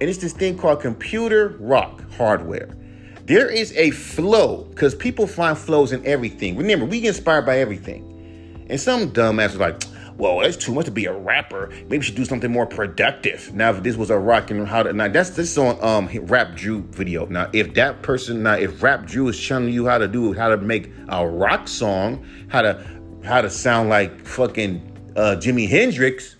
and 0.00 0.08
it's 0.08 0.18
this 0.18 0.32
thing 0.32 0.56
called 0.56 0.80
computer 0.80 1.56
rock 1.60 2.00
hardware. 2.12 2.68
There 3.26 3.50
is 3.50 3.72
a 3.76 3.90
flow 3.90 4.64
because 4.70 4.94
people 4.94 5.26
find 5.26 5.58
flows 5.58 5.92
in 5.92 6.04
everything. 6.06 6.56
Remember, 6.56 6.86
we 6.86 7.00
get 7.00 7.08
inspired 7.08 7.44
by 7.44 7.58
everything. 7.58 8.66
And 8.70 8.80
some 8.80 9.10
dumbass 9.10 9.48
was 9.48 9.56
like, 9.56 9.82
well, 10.16 10.40
it's 10.40 10.56
too 10.56 10.72
much 10.72 10.86
to 10.86 10.90
be 10.90 11.04
a 11.04 11.12
rapper. 11.12 11.70
Maybe 11.88 12.00
should 12.00 12.14
do 12.14 12.24
something 12.24 12.50
more 12.50 12.66
productive. 12.66 13.52
Now, 13.52 13.70
if 13.70 13.82
this 13.82 13.96
was 13.96 14.08
a 14.10 14.18
rock 14.18 14.50
and 14.50 14.66
how 14.66 14.82
to 14.82 14.92
now 14.92 15.08
that's 15.08 15.30
this 15.30 15.58
on 15.58 15.78
um 15.84 16.08
Rap 16.26 16.54
Drew 16.54 16.82
video. 16.82 17.26
Now, 17.26 17.50
if 17.52 17.74
that 17.74 18.00
person 18.02 18.42
now 18.42 18.54
if 18.54 18.82
Rap 18.82 19.04
Drew 19.04 19.28
is 19.28 19.46
telling 19.46 19.68
you 19.68 19.86
how 19.86 19.98
to 19.98 20.08
do 20.08 20.32
how 20.32 20.48
to 20.48 20.56
make 20.56 20.90
a 21.08 21.28
rock 21.28 21.68
song, 21.68 22.24
how 22.48 22.62
to 22.62 22.82
how 23.24 23.42
to 23.42 23.50
sound 23.50 23.90
like 23.90 24.24
fucking 24.24 25.12
uh, 25.16 25.36
Jimi 25.38 25.68
Hendrix, 25.68 26.35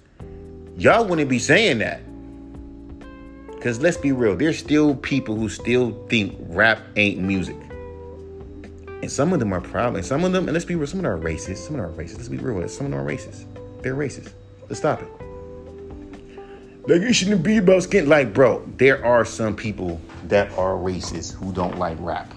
y'all 0.76 1.04
wouldn't 1.06 1.28
be 1.28 1.38
saying 1.38 1.78
that. 1.78 2.02
Cause 3.60 3.80
let's 3.80 3.96
be 3.96 4.12
real, 4.12 4.36
there's 4.36 4.58
still 4.58 4.94
people 4.94 5.34
who 5.34 5.48
still 5.48 5.92
think 6.08 6.36
rap 6.40 6.80
ain't 6.96 7.18
music. 7.18 7.56
And 9.02 9.10
some 9.10 9.32
of 9.32 9.40
them 9.40 9.52
are 9.52 9.60
probably, 9.60 10.02
some 10.02 10.24
of 10.24 10.32
them, 10.32 10.44
and 10.44 10.52
let's 10.52 10.64
be 10.64 10.74
real, 10.74 10.86
some 10.86 11.00
of 11.00 11.04
them 11.04 11.12
are 11.12 11.18
racist. 11.18 11.58
Some 11.58 11.78
of 11.78 11.82
them 11.82 11.90
are 11.90 12.02
racist. 12.04 12.16
Let's 12.16 12.28
be 12.28 12.38
real, 12.38 12.68
some 12.68 12.86
of 12.86 12.92
them 12.92 13.00
are 13.00 13.04
racist. 13.04 13.44
They're 13.82 13.94
racist. 13.94 14.32
Let's 14.68 14.78
stop 14.78 15.02
it. 15.02 15.08
Like 16.88 17.02
it 17.02 17.14
shouldn't 17.14 17.42
be 17.42 17.56
about 17.56 17.82
skin. 17.82 18.08
Like, 18.08 18.32
bro, 18.32 18.64
there 18.76 19.04
are 19.04 19.24
some 19.24 19.56
people 19.56 20.00
that 20.28 20.52
are 20.52 20.74
racist 20.74 21.34
who 21.34 21.52
don't 21.52 21.78
like 21.78 21.96
rap. 22.00 22.32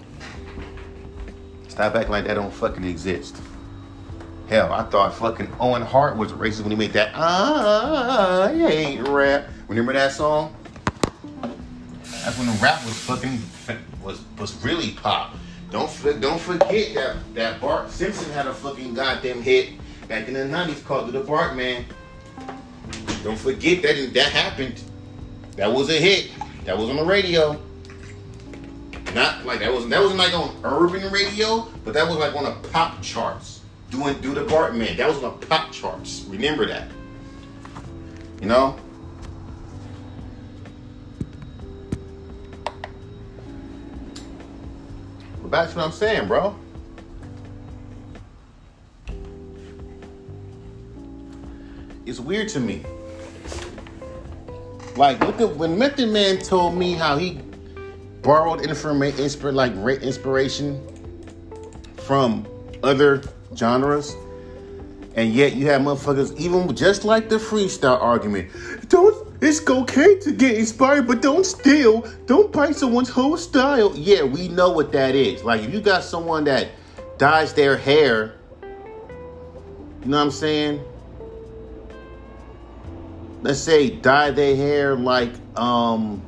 Stop 1.68 1.94
acting 1.94 2.10
like 2.10 2.24
that 2.24 2.34
don't 2.34 2.52
fucking 2.52 2.84
exist. 2.84 3.40
Hell, 4.50 4.72
I 4.72 4.82
thought 4.82 5.14
fucking 5.14 5.48
Owen 5.60 5.80
Hart 5.80 6.16
was 6.16 6.32
racist 6.32 6.62
when 6.62 6.72
he 6.72 6.76
made 6.76 6.92
that 6.94 7.12
ah, 7.14 8.48
I 8.48 8.50
ain't 8.50 9.06
rap. 9.06 9.44
Remember 9.68 9.92
that 9.92 10.10
song? 10.10 10.52
That's 12.02 12.36
when 12.36 12.48
the 12.48 12.58
rap 12.60 12.84
was 12.84 12.98
fucking 12.98 13.40
was 14.02 14.20
was 14.40 14.60
really 14.64 14.90
pop. 14.90 15.36
Don't 15.70 15.88
don't 16.20 16.40
forget 16.40 16.94
that 16.94 17.34
that 17.34 17.60
Bart 17.60 17.92
Simpson 17.92 18.28
had 18.32 18.48
a 18.48 18.52
fucking 18.52 18.92
goddamn 18.92 19.40
hit 19.40 19.74
back 20.08 20.26
in 20.26 20.34
the 20.34 20.40
90s 20.40 20.84
called 20.84 21.12
The 21.12 21.20
Bart 21.20 21.54
Man." 21.54 21.84
Don't 23.22 23.38
forget 23.38 23.82
that 23.82 24.10
that 24.14 24.32
happened. 24.32 24.82
That 25.54 25.72
was 25.72 25.90
a 25.90 25.92
hit. 25.92 26.32
That 26.64 26.76
was 26.76 26.88
on 26.88 26.96
the 26.96 27.04
radio. 27.04 27.52
Not 29.14 29.46
like 29.46 29.60
that 29.60 29.72
was 29.72 29.88
that 29.88 30.02
wasn't 30.02 30.18
like 30.18 30.34
on 30.34 30.56
urban 30.64 31.08
radio, 31.12 31.68
but 31.84 31.94
that 31.94 32.08
was 32.08 32.16
like 32.16 32.34
on 32.34 32.42
the 32.42 32.68
pop 32.70 33.00
charts. 33.00 33.59
Doing 33.90 34.20
do 34.20 34.34
the 34.34 34.44
Bartman. 34.44 34.96
That 34.96 35.08
was 35.08 35.22
on 35.22 35.38
the 35.40 35.46
pop 35.46 35.72
charts. 35.72 36.24
Remember 36.28 36.66
that. 36.66 36.88
You 38.40 38.46
know? 38.46 38.78
But 45.42 45.50
that's 45.50 45.74
what 45.74 45.84
I'm 45.84 45.92
saying, 45.92 46.28
bro. 46.28 46.56
it's 52.10 52.18
weird 52.18 52.48
to 52.48 52.60
me. 52.60 52.84
Like, 54.96 55.20
look 55.20 55.40
at 55.40 55.56
when 55.56 55.78
Method 55.78 56.08
Man 56.08 56.38
told 56.38 56.74
me 56.76 56.94
how 56.94 57.16
he 57.16 57.40
borrowed 58.22 58.62
information, 58.62 59.54
like 59.54 59.72
inspiration 60.02 60.84
from 61.98 62.46
other 62.82 63.22
genres, 63.56 64.16
and 65.14 65.32
yet 65.32 65.54
you 65.54 65.66
have 65.66 65.82
motherfuckers, 65.82 66.36
even 66.38 66.74
just 66.74 67.04
like 67.04 67.28
the 67.28 67.36
freestyle 67.36 68.00
argument, 68.00 68.50
don't. 68.88 69.28
It's 69.42 69.66
okay 69.66 70.18
to 70.18 70.32
get 70.32 70.58
inspired, 70.58 71.06
but 71.06 71.22
don't 71.22 71.46
steal. 71.46 72.06
Don't 72.26 72.52
bite 72.52 72.76
someone's 72.76 73.08
whole 73.08 73.38
style. 73.38 73.90
Yeah, 73.96 74.22
we 74.22 74.48
know 74.48 74.70
what 74.70 74.92
that 74.92 75.14
is. 75.14 75.42
Like, 75.42 75.62
if 75.62 75.72
you 75.72 75.80
got 75.80 76.04
someone 76.04 76.44
that 76.44 76.68
dyes 77.16 77.54
their 77.54 77.74
hair, 77.74 78.34
you 78.62 80.08
know 80.08 80.18
what 80.18 80.24
I'm 80.24 80.30
saying? 80.30 80.84
let's 83.42 83.60
say 83.60 83.90
dye 83.90 84.30
their 84.30 84.54
hair 84.54 84.94
like 84.96 85.32
um 85.56 86.22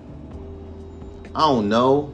I 1.34 1.40
don't 1.40 1.70
know. 1.70 2.12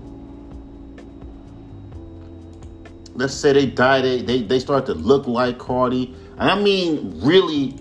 Let's 3.19 3.35
say 3.35 3.53
they 3.53 3.67
die, 3.67 4.01
they 4.01 4.23
they, 4.23 4.43
they 4.43 4.61
start 4.61 4.87
to 4.87 4.95
look 4.95 5.27
like 5.27 5.59
Carti. 5.59 6.15
And 6.39 6.49
I 6.49 6.63
mean 6.63 7.21
really 7.21 7.73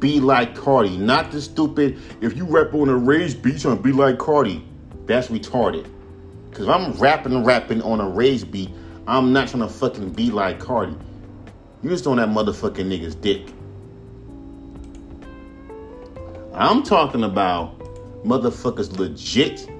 be 0.00 0.20
like 0.20 0.54
Carti, 0.54 0.98
not 0.98 1.32
the 1.32 1.40
stupid 1.40 1.98
if 2.20 2.36
you 2.36 2.44
rap 2.44 2.74
on 2.74 2.90
a 2.90 2.96
raised 2.96 3.40
beat 3.40 3.62
trying 3.62 3.78
to 3.78 3.82
be 3.82 3.90
like 3.90 4.18
Carti. 4.18 4.62
That's 5.06 5.28
retarded. 5.28 5.90
Cause 6.50 6.66
if 6.66 6.68
I'm 6.68 6.92
rapping 7.00 7.42
rapping 7.42 7.80
on 7.80 8.00
a 8.00 8.08
raised 8.10 8.52
beat, 8.52 8.68
I'm 9.06 9.32
not 9.32 9.48
trying 9.48 9.62
to 9.62 9.68
fucking 9.70 10.10
be 10.10 10.30
like 10.30 10.60
Carti. 10.60 11.00
You 11.82 11.88
just 11.88 12.06
on 12.06 12.18
that 12.18 12.28
motherfucking 12.28 12.84
nigga's 12.84 13.14
dick. 13.14 13.48
I'm 16.52 16.82
talking 16.82 17.24
about 17.24 17.78
motherfuckers 18.24 18.98
legit 18.98 19.70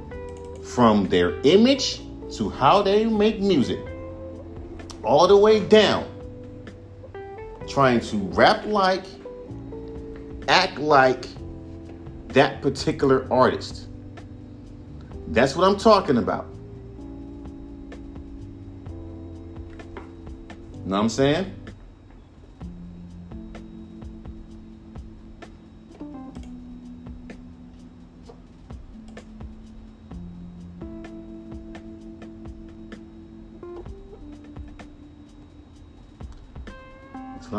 from 0.65 1.07
their 1.11 1.39
image 1.43 2.01
to 2.39 2.49
how 2.49 2.81
they 2.81 3.05
make 3.05 3.41
music, 3.41 3.79
all 5.05 5.27
the 5.27 5.37
way 5.37 5.61
down, 5.61 6.07
trying 7.69 8.01
to 8.01 8.17
rap 8.17 8.65
like, 8.67 9.05
act 10.49 10.79
like 10.79 11.27
that 12.29 12.63
particular 12.63 13.27
artist. 13.33 13.89
That's 15.29 15.57
what 15.57 15.67
I'm 15.67 15.79
talking 15.79 16.19
about. 16.19 16.47
Know 20.85 20.97
what 20.97 21.03
I'm 21.03 21.09
saying? 21.09 21.55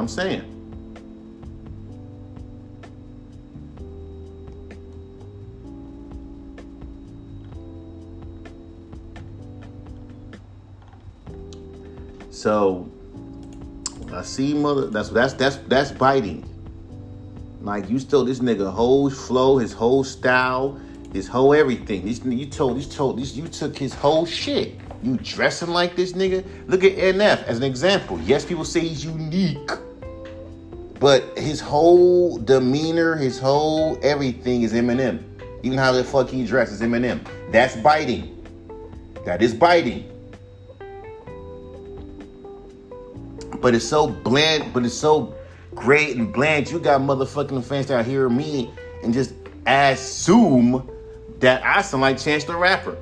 I'm 0.03 0.09
saying. 0.09 0.43
So 12.31 12.91
I 14.11 14.23
see 14.23 14.53
mother 14.53 14.87
that's 14.87 15.07
that's 15.07 15.33
that's 15.35 15.55
that's 15.69 15.91
biting. 15.91 16.43
Like 17.61 17.89
you 17.89 17.97
stole 17.97 18.25
this 18.25 18.39
nigga 18.39 18.69
whole 18.69 19.09
flow, 19.09 19.57
his 19.57 19.71
whole 19.71 20.03
style, 20.03 20.77
his 21.13 21.29
whole 21.29 21.53
everything. 21.53 22.03
This 22.03 22.25
you 22.25 22.47
told 22.47 22.77
you 22.77 22.83
told 22.83 23.19
this 23.19 23.37
you 23.37 23.47
took 23.47 23.77
his 23.77 23.93
whole 23.93 24.25
shit. 24.25 24.75
You 25.01 25.15
dressing 25.15 25.69
like 25.69 25.95
this 25.95 26.11
nigga? 26.11 26.45
Look 26.67 26.83
at 26.83 26.97
NF 26.97 27.43
as 27.45 27.57
an 27.57 27.63
example. 27.63 28.19
Yes, 28.21 28.43
people 28.43 28.65
say 28.65 28.81
he's 28.81 29.05
unique. 29.05 29.69
But 31.03 31.37
his 31.37 31.59
whole 31.59 32.37
demeanor, 32.37 33.17
his 33.17 33.37
whole 33.37 33.99
everything 34.01 34.61
is 34.61 34.71
Eminem. 34.71 35.21
Even 35.61 35.77
how 35.77 35.91
the 35.91 36.01
fuck 36.01 36.29
he 36.29 36.45
dresses 36.45 36.79
Eminem. 36.79 37.19
That's 37.51 37.75
biting. 37.75 38.41
That 39.25 39.41
is 39.41 39.53
biting. 39.53 40.09
But 43.59 43.75
it's 43.75 43.83
so 43.83 44.07
bland, 44.07 44.71
but 44.73 44.85
it's 44.85 44.93
so 44.93 45.35
great 45.75 46.15
and 46.15 46.31
bland. 46.31 46.71
You 46.71 46.79
got 46.79 47.01
motherfucking 47.01 47.65
fans 47.65 47.91
out 47.91 48.05
here 48.05 48.29
me 48.29 48.71
and 49.03 49.13
just 49.13 49.33
assume 49.67 50.89
that 51.39 51.65
I 51.65 51.81
sound 51.81 51.99
like 51.99 52.17
Chance 52.17 52.45
the 52.45 52.55
Rapper 52.55 52.95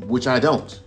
which 0.00 0.26
I 0.26 0.40
don't. 0.40 0.80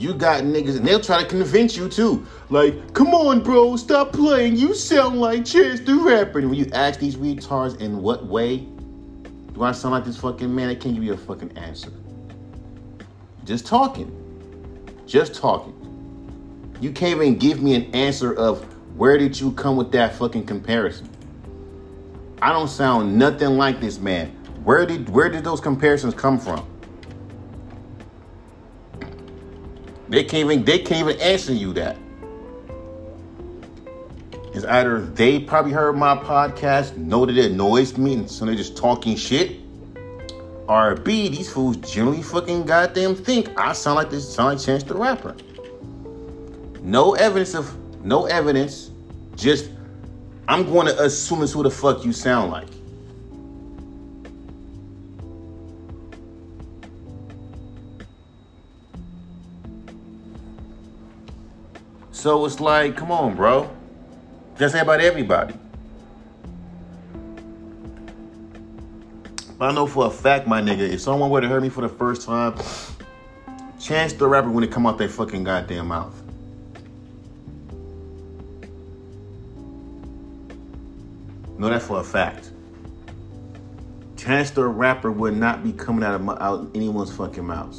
You 0.00 0.14
got 0.14 0.44
niggas, 0.44 0.78
and 0.78 0.86
they'll 0.86 0.98
try 0.98 1.22
to 1.22 1.28
convince 1.28 1.76
you 1.76 1.86
too. 1.86 2.26
Like, 2.48 2.94
come 2.94 3.08
on, 3.08 3.42
bro, 3.42 3.76
stop 3.76 4.14
playing. 4.14 4.56
You 4.56 4.74
sound 4.74 5.20
like 5.20 5.44
Chance 5.44 5.80
the 5.80 5.94
Rapper. 5.94 6.38
And 6.38 6.48
when 6.48 6.58
you 6.58 6.70
ask 6.72 6.98
these 6.98 7.16
retards 7.16 7.78
in 7.82 8.00
what 8.00 8.24
way 8.24 8.66
do 9.52 9.62
I 9.62 9.72
sound 9.72 9.92
like 9.92 10.06
this 10.06 10.16
fucking 10.16 10.54
man, 10.54 10.70
I 10.70 10.74
can't 10.74 10.94
give 10.94 11.04
you 11.04 11.12
a 11.12 11.18
fucking 11.18 11.58
answer. 11.58 11.92
Just 13.44 13.66
talking. 13.66 14.10
Just 15.06 15.34
talking. 15.34 15.76
You 16.80 16.92
can't 16.92 17.16
even 17.16 17.36
give 17.36 17.62
me 17.62 17.74
an 17.74 17.94
answer 17.94 18.32
of 18.32 18.62
where 18.96 19.18
did 19.18 19.38
you 19.38 19.52
come 19.52 19.76
with 19.76 19.92
that 19.92 20.14
fucking 20.14 20.46
comparison. 20.46 21.10
I 22.40 22.54
don't 22.54 22.68
sound 22.68 23.18
nothing 23.18 23.58
like 23.58 23.82
this 23.82 23.98
man. 23.98 24.28
Where 24.64 24.86
did 24.86 25.10
where 25.10 25.28
did 25.28 25.44
those 25.44 25.60
comparisons 25.60 26.14
come 26.14 26.38
from? 26.38 26.66
They 30.10 30.24
can't 30.24 30.50
even 30.50 30.64
they 30.64 30.80
can't 30.80 31.08
even 31.08 31.20
answer 31.20 31.52
you 31.52 31.72
that. 31.74 31.96
It's 34.52 34.64
either 34.64 35.00
they 35.00 35.38
probably 35.38 35.70
heard 35.70 35.96
my 35.96 36.16
podcast, 36.16 36.96
know 36.96 37.24
that 37.24 37.38
it 37.38 37.52
annoys 37.52 37.96
me, 37.96 38.14
and 38.14 38.28
so 38.28 38.44
they're 38.44 38.56
just 38.56 38.76
talking 38.76 39.14
shit, 39.14 39.60
R&B, 40.68 41.28
these 41.28 41.52
fools 41.52 41.76
generally 41.76 42.22
fucking 42.22 42.64
goddamn 42.66 43.14
think 43.14 43.48
I 43.56 43.72
sound 43.72 43.94
like 43.94 44.10
this, 44.10 44.34
sound 44.34 44.56
like 44.56 44.66
Chance 44.66 44.82
the 44.82 44.96
Rapper. 44.96 45.36
No 46.82 47.14
evidence 47.14 47.54
of, 47.54 47.76
no 48.04 48.26
evidence, 48.26 48.90
just 49.36 49.70
I'm 50.48 50.64
going 50.64 50.88
to 50.88 51.00
assume 51.00 51.44
it's 51.44 51.52
who 51.52 51.62
the 51.62 51.70
fuck 51.70 52.04
you 52.04 52.12
sound 52.12 52.50
like. 52.50 52.79
So 62.20 62.44
it's 62.44 62.60
like, 62.60 62.98
come 62.98 63.10
on, 63.10 63.34
bro. 63.34 63.74
Just 64.58 64.74
say 64.74 64.80
about 64.80 65.00
everybody. 65.00 65.54
But 69.58 69.70
I 69.70 69.72
know 69.72 69.86
for 69.86 70.04
a 70.04 70.10
fact, 70.10 70.46
my 70.46 70.60
nigga, 70.60 70.80
if 70.80 71.00
someone 71.00 71.30
were 71.30 71.40
to 71.40 71.48
hear 71.48 71.62
me 71.62 71.70
for 71.70 71.80
the 71.80 71.88
first 71.88 72.26
time, 72.26 72.58
Chance 73.80 74.12
the 74.12 74.28
Rapper 74.28 74.62
it 74.62 74.70
come 74.70 74.86
out 74.86 74.98
their 74.98 75.08
fucking 75.08 75.44
goddamn 75.44 75.88
mouth. 75.88 76.14
Know 81.56 81.70
that 81.70 81.80
for 81.80 82.00
a 82.00 82.04
fact. 82.04 82.50
Chance 84.18 84.50
the 84.50 84.66
Rapper 84.66 85.10
would 85.10 85.38
not 85.38 85.64
be 85.64 85.72
coming 85.72 86.04
out 86.04 86.16
of 86.16 86.20
my, 86.20 86.36
out 86.38 86.70
anyone's 86.74 87.16
fucking 87.16 87.46
mouth. 87.46 87.78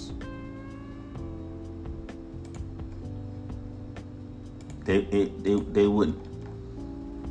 They, 4.92 4.98
it, 4.98 5.44
they, 5.46 5.56
they 5.56 5.88
wouldn't. 5.88 6.20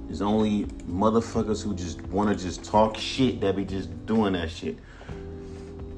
It's 0.08 0.22
only 0.22 0.64
motherfuckers 0.88 1.62
who 1.62 1.74
just 1.74 2.00
want 2.04 2.30
to 2.30 2.42
just 2.42 2.64
talk 2.64 2.96
shit 2.96 3.42
that 3.42 3.54
be 3.54 3.66
just 3.66 4.06
doing 4.06 4.32
that 4.32 4.50
shit. 4.50 4.78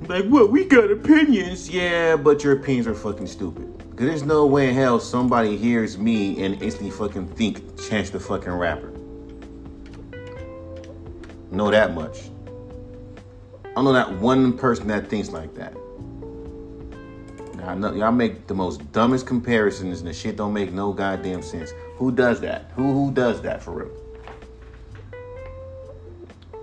Like, 0.09 0.25
what? 0.25 0.51
We 0.51 0.65
got 0.65 0.91
opinions. 0.91 1.71
Yeah, 1.71 2.17
but 2.17 2.43
your 2.43 2.55
opinions 2.55 2.89
are 2.89 2.97
fucking 2.97 3.29
stupid. 3.29 3.79
Because 3.79 4.07
there's 4.07 4.25
no 4.25 4.45
way 4.45 4.71
in 4.71 4.75
hell 4.75 4.99
somebody 4.99 5.57
hears 5.57 5.97
me 5.97 6.45
and 6.45 6.61
instantly 6.61 6.91
fucking 6.91 7.29
think 7.29 7.81
Chance 7.89 8.11
the 8.11 8.19
fucking 8.19 8.51
rapper. 8.51 8.91
Know 11.53 11.71
that 11.71 11.95
much. 11.95 12.23
I 13.65 13.75
don't 13.77 13.85
know 13.85 13.93
that 13.93 14.11
one 14.19 14.59
person 14.59 14.89
that 14.89 15.09
thinks 15.09 15.31
like 15.31 15.55
that. 15.55 15.77
I 17.65 17.75
know 17.75 17.95
y'all 17.95 18.11
make 18.11 18.49
the 18.49 18.55
most 18.55 18.91
dumbest 18.93 19.27
comparisons 19.27 20.01
and 20.01 20.09
the 20.09 20.13
shit 20.13 20.37
don't 20.37 20.53
make 20.53 20.73
no 20.73 20.93
goddamn 20.93 21.43
sense. 21.43 21.73
Who 21.97 22.11
does 22.11 22.41
that? 22.41 22.73
Who 22.75 22.93
who 22.93 23.13
does 23.13 23.41
that 23.43 23.63
for 23.63 23.73
real? 23.73 23.91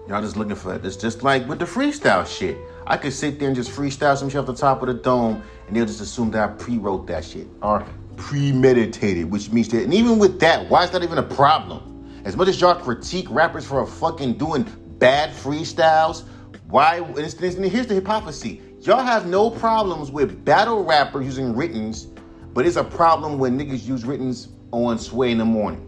Y'all 0.10 0.22
just 0.22 0.36
looking 0.36 0.56
for 0.56 0.76
it. 0.76 0.84
It's 0.84 0.98
just 0.98 1.24
like 1.24 1.48
with 1.48 1.60
the 1.60 1.66
freestyle 1.66 2.28
shit. 2.28 2.58
I 2.86 2.98
could 2.98 3.14
sit 3.14 3.40
there 3.40 3.48
and 3.48 3.56
just 3.56 3.72
freestyle 3.72 4.18
some 4.18 4.30
shit 4.30 4.40
off 4.40 4.48
the 4.48 4.56
top 4.56 4.82
of 4.82 4.88
the 4.88 4.96
dome, 4.96 5.42
and 5.68 5.76
they'll 5.76 5.86
just 5.86 6.02
assume 6.02 6.32
that 6.32 6.50
I 6.50 6.54
pre-wrote 6.54 7.06
that 7.08 7.24
shit 7.24 7.48
or 7.62 7.86
premeditated, 8.18 9.30
which 9.30 9.52
means 9.52 9.70
that. 9.70 9.84
And 9.84 9.94
even 9.94 10.18
with 10.18 10.40
that, 10.40 10.68
why 10.70 10.84
is 10.84 10.92
that 10.92 11.04
even 11.04 11.20
a 11.20 11.24
problem? 11.24 12.22
As 12.26 12.36
much 12.36 12.48
as 12.48 12.60
y'all 12.60 12.76
critique 12.76 13.28
rappers 13.30 13.66
for 13.66 13.86
fucking 13.86 14.34
doing 14.40 14.66
bad 14.98 15.30
freestyles, 15.30 16.24
why? 16.68 16.98
And, 16.98 17.18
and 17.18 17.66
here's 17.66 17.88
the 17.88 17.94
hypocrisy 17.94 18.62
Y'all 18.82 19.04
have 19.04 19.28
no 19.28 19.50
problems 19.50 20.10
with 20.10 20.46
battle 20.46 20.86
rappers 20.86 21.26
using 21.26 21.54
writtens, 21.54 22.06
but 22.54 22.66
it's 22.66 22.78
a 22.78 22.84
problem 22.84 23.38
when 23.38 23.60
niggas 23.60 23.86
use 23.86 24.06
writtens 24.06 24.48
on 24.72 24.98
Sway 24.98 25.32
in 25.32 25.38
the 25.38 25.46
morning. 25.46 25.86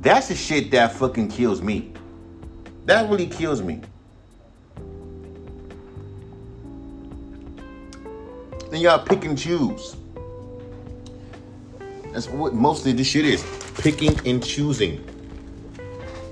That's 0.00 0.28
the 0.28 0.34
shit 0.34 0.70
that 0.72 0.92
fucking 0.92 1.28
kills 1.28 1.62
me. 1.62 1.94
That 2.84 3.08
really 3.08 3.26
kills 3.26 3.62
me. 3.62 3.80
Then 8.70 8.80
y'all 8.80 8.98
pick 8.98 9.24
and 9.24 9.36
choose. 9.36 9.96
That's 12.12 12.28
what 12.28 12.52
mostly 12.52 12.92
this 12.92 13.06
shit 13.06 13.24
is. 13.24 13.42
Picking 13.78 14.18
and 14.26 14.44
choosing. 14.44 15.02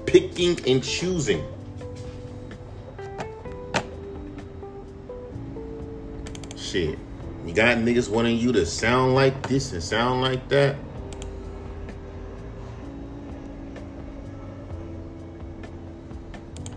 Picking 0.04 0.58
and 0.68 0.84
choosing. 0.84 1.44
Shit. 6.66 6.98
You 7.46 7.55
got 7.55 7.76
niggas 7.79 8.09
wanting 8.09 8.38
you 8.38 8.50
to 8.50 8.66
sound 8.66 9.14
like 9.14 9.46
this 9.46 9.72
and 9.72 9.81
sound 9.81 10.20
like 10.20 10.48
that. 10.48 10.74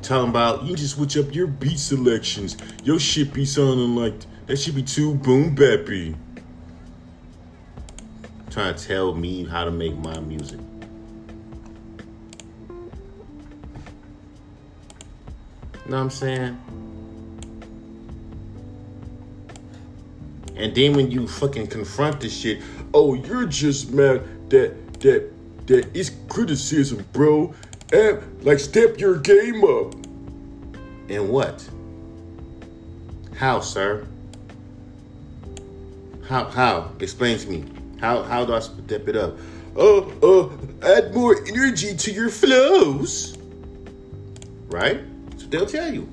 Talking 0.04 0.30
about 0.30 0.64
you 0.64 0.76
just 0.76 0.94
switch 0.96 1.18
up 1.18 1.34
your 1.34 1.48
beat 1.48 1.80
selections. 1.80 2.56
Your 2.84 3.00
shit 3.00 3.34
be 3.34 3.46
sounding 3.46 3.96
like 3.96 4.14
that 4.46 4.58
should 4.58 4.76
be 4.76 4.84
too 4.84 5.16
boom 5.16 5.56
bappy. 5.56 6.16
Trying 8.52 8.76
to 8.76 8.88
tell 8.88 9.16
me 9.16 9.44
how 9.46 9.66
to 9.66 9.72
make 9.72 9.98
my 9.98 10.20
music. 10.20 10.60
Know 15.88 15.96
what 15.96 15.98
I'm 15.98 16.10
saying? 16.12 16.69
And 20.60 20.76
then 20.76 20.94
when 20.94 21.10
you 21.10 21.26
fucking 21.26 21.68
confront 21.68 22.20
this 22.20 22.38
shit, 22.38 22.62
oh, 22.94 23.14
you're 23.14 23.46
just 23.46 23.92
mad 23.92 24.50
that 24.50 25.00
that 25.00 25.32
that 25.68 25.96
is 25.96 26.12
criticism, 26.28 27.06
bro. 27.14 27.54
And 27.94 28.44
like 28.44 28.60
step 28.60 29.00
your 29.00 29.18
game 29.18 29.64
up. 29.64 29.94
And 31.08 31.30
what? 31.30 31.68
How, 33.36 33.62
sir? 33.62 34.06
How 36.28 36.44
how? 36.46 36.92
Explain 37.00 37.40
to 37.40 37.50
me. 37.50 37.64
How 38.02 38.24
how 38.24 38.44
do 38.44 38.54
I 38.54 38.60
step 38.60 39.08
it 39.08 39.16
up? 39.16 39.38
Uh 39.78 40.00
uh 40.22 40.50
add 40.84 41.14
more 41.14 41.38
energy 41.48 41.96
to 41.96 42.12
your 42.12 42.30
flows. 42.30 43.38
Right? 44.68 45.00
So 45.38 45.48
they'll 45.48 45.66
tell 45.66 45.94
you. 45.94 46.08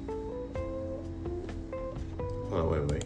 Oh 2.52 2.68
wait, 2.68 2.86
wait. 2.86 3.05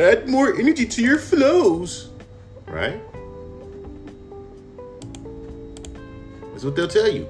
Add 0.00 0.28
more 0.28 0.58
energy 0.58 0.86
to 0.86 1.02
your 1.02 1.18
flows, 1.18 2.08
right? 2.66 3.00
That's 6.52 6.64
what 6.64 6.76
they'll 6.76 6.88
tell 6.88 7.08
you. 7.08 7.28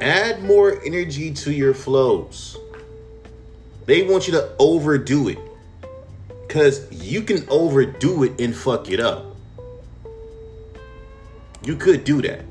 Add 0.00 0.42
more 0.42 0.80
energy 0.84 1.32
to 1.32 1.52
your 1.52 1.74
flows. 1.74 2.56
They 3.86 4.02
want 4.02 4.26
you 4.26 4.32
to 4.34 4.54
overdo 4.58 5.28
it. 5.28 5.38
Because 6.46 6.90
you 6.90 7.22
can 7.22 7.46
overdo 7.48 8.24
it 8.24 8.40
and 8.40 8.54
fuck 8.56 8.90
it 8.90 9.00
up. 9.00 9.36
You 11.62 11.76
could 11.76 12.04
do 12.04 12.20
that. 12.22 12.44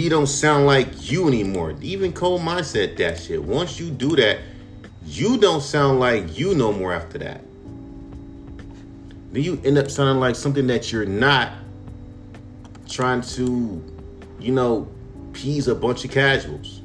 You 0.00 0.10
don't 0.10 0.26
sound 0.26 0.66
like 0.66 1.10
you 1.10 1.28
anymore. 1.28 1.74
Even 1.80 2.12
Cole 2.12 2.40
mindset 2.40 2.96
that 2.96 3.18
shit. 3.20 3.42
Once 3.42 3.78
you 3.78 3.90
do 3.90 4.16
that, 4.16 4.38
you 5.06 5.36
don't 5.38 5.60
sound 5.60 6.00
like 6.00 6.38
you 6.38 6.54
no 6.54 6.72
more 6.72 6.92
after 6.92 7.18
that. 7.18 7.42
Then 9.32 9.42
you 9.42 9.60
end 9.64 9.78
up 9.78 9.90
sounding 9.90 10.20
like 10.20 10.36
something 10.36 10.66
that 10.68 10.92
you're 10.92 11.06
not 11.06 11.52
trying 12.88 13.20
to, 13.22 13.82
you 14.38 14.52
know, 14.52 14.88
pease 15.32 15.68
a 15.68 15.74
bunch 15.74 16.04
of 16.04 16.10
casuals 16.10 16.80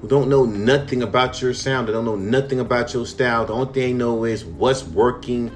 who 0.00 0.08
don't 0.08 0.28
know 0.28 0.44
nothing 0.44 1.02
about 1.02 1.40
your 1.40 1.54
sound, 1.54 1.86
they 1.86 1.92
don't 1.92 2.04
know 2.04 2.16
nothing 2.16 2.58
about 2.58 2.92
your 2.92 3.06
style. 3.06 3.46
The 3.46 3.52
only 3.52 3.72
thing 3.72 3.82
they 3.82 3.92
know 3.92 4.24
is 4.24 4.44
what's 4.44 4.82
working 4.82 5.50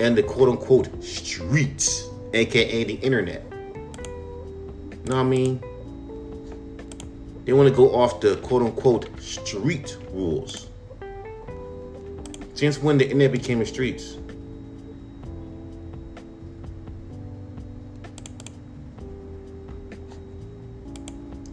and 0.00 0.16
the 0.16 0.22
quote 0.22 0.48
unquote 0.48 1.04
streets, 1.04 2.08
aka 2.32 2.84
the 2.84 2.94
internet. 2.94 3.53
Know 5.04 5.16
what 5.16 5.20
I 5.20 5.22
mean? 5.24 5.62
They 7.44 7.52
want 7.52 7.68
to 7.68 7.74
go 7.74 7.94
off 7.94 8.20
the 8.20 8.36
quote 8.36 8.62
unquote 8.62 9.20
street 9.20 9.98
rules. 10.12 10.68
Since 12.54 12.78
when 12.78 12.96
the 12.96 13.04
internet 13.04 13.32
became 13.32 13.58
the 13.58 13.66
streets? 13.66 14.16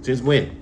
Since 0.02 0.22
when? 0.22 0.58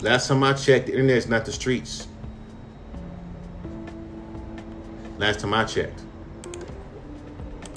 Last 0.00 0.28
time 0.28 0.42
I 0.42 0.54
checked, 0.54 0.86
the 0.86 0.92
internet 0.92 1.18
is 1.18 1.28
not 1.28 1.44
the 1.44 1.52
streets. 1.52 2.06
Last 5.20 5.40
time 5.40 5.52
I 5.52 5.64
checked. 5.64 6.00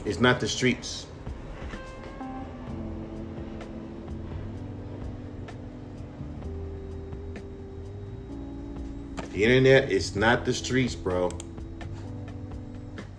It's 0.06 0.22
not 0.22 0.40
the 0.40 0.48
streets. 0.48 1.08
The 9.34 9.44
internet 9.44 9.92
is 9.92 10.16
not 10.16 10.46
the 10.46 10.54
streets, 10.54 10.96
bro. 10.96 11.32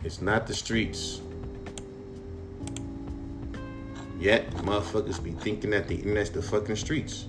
It's 0.03 0.23
not 0.23 0.47
the 0.47 0.55
streets. 0.55 1.21
Yet, 4.19 4.51
motherfuckers 4.53 5.23
be 5.23 5.33
thinking 5.33 5.69
that 5.73 5.87
the 5.87 5.97
internet's 5.97 6.31
the 6.31 6.41
fucking 6.41 6.77
streets. 6.77 7.27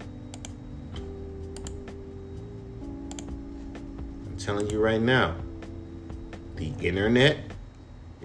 I'm 4.25 4.38
telling 4.38 4.69
you 4.69 4.79
right 4.79 5.01
now, 5.01 5.36
the 6.55 6.71
internet 6.81 7.37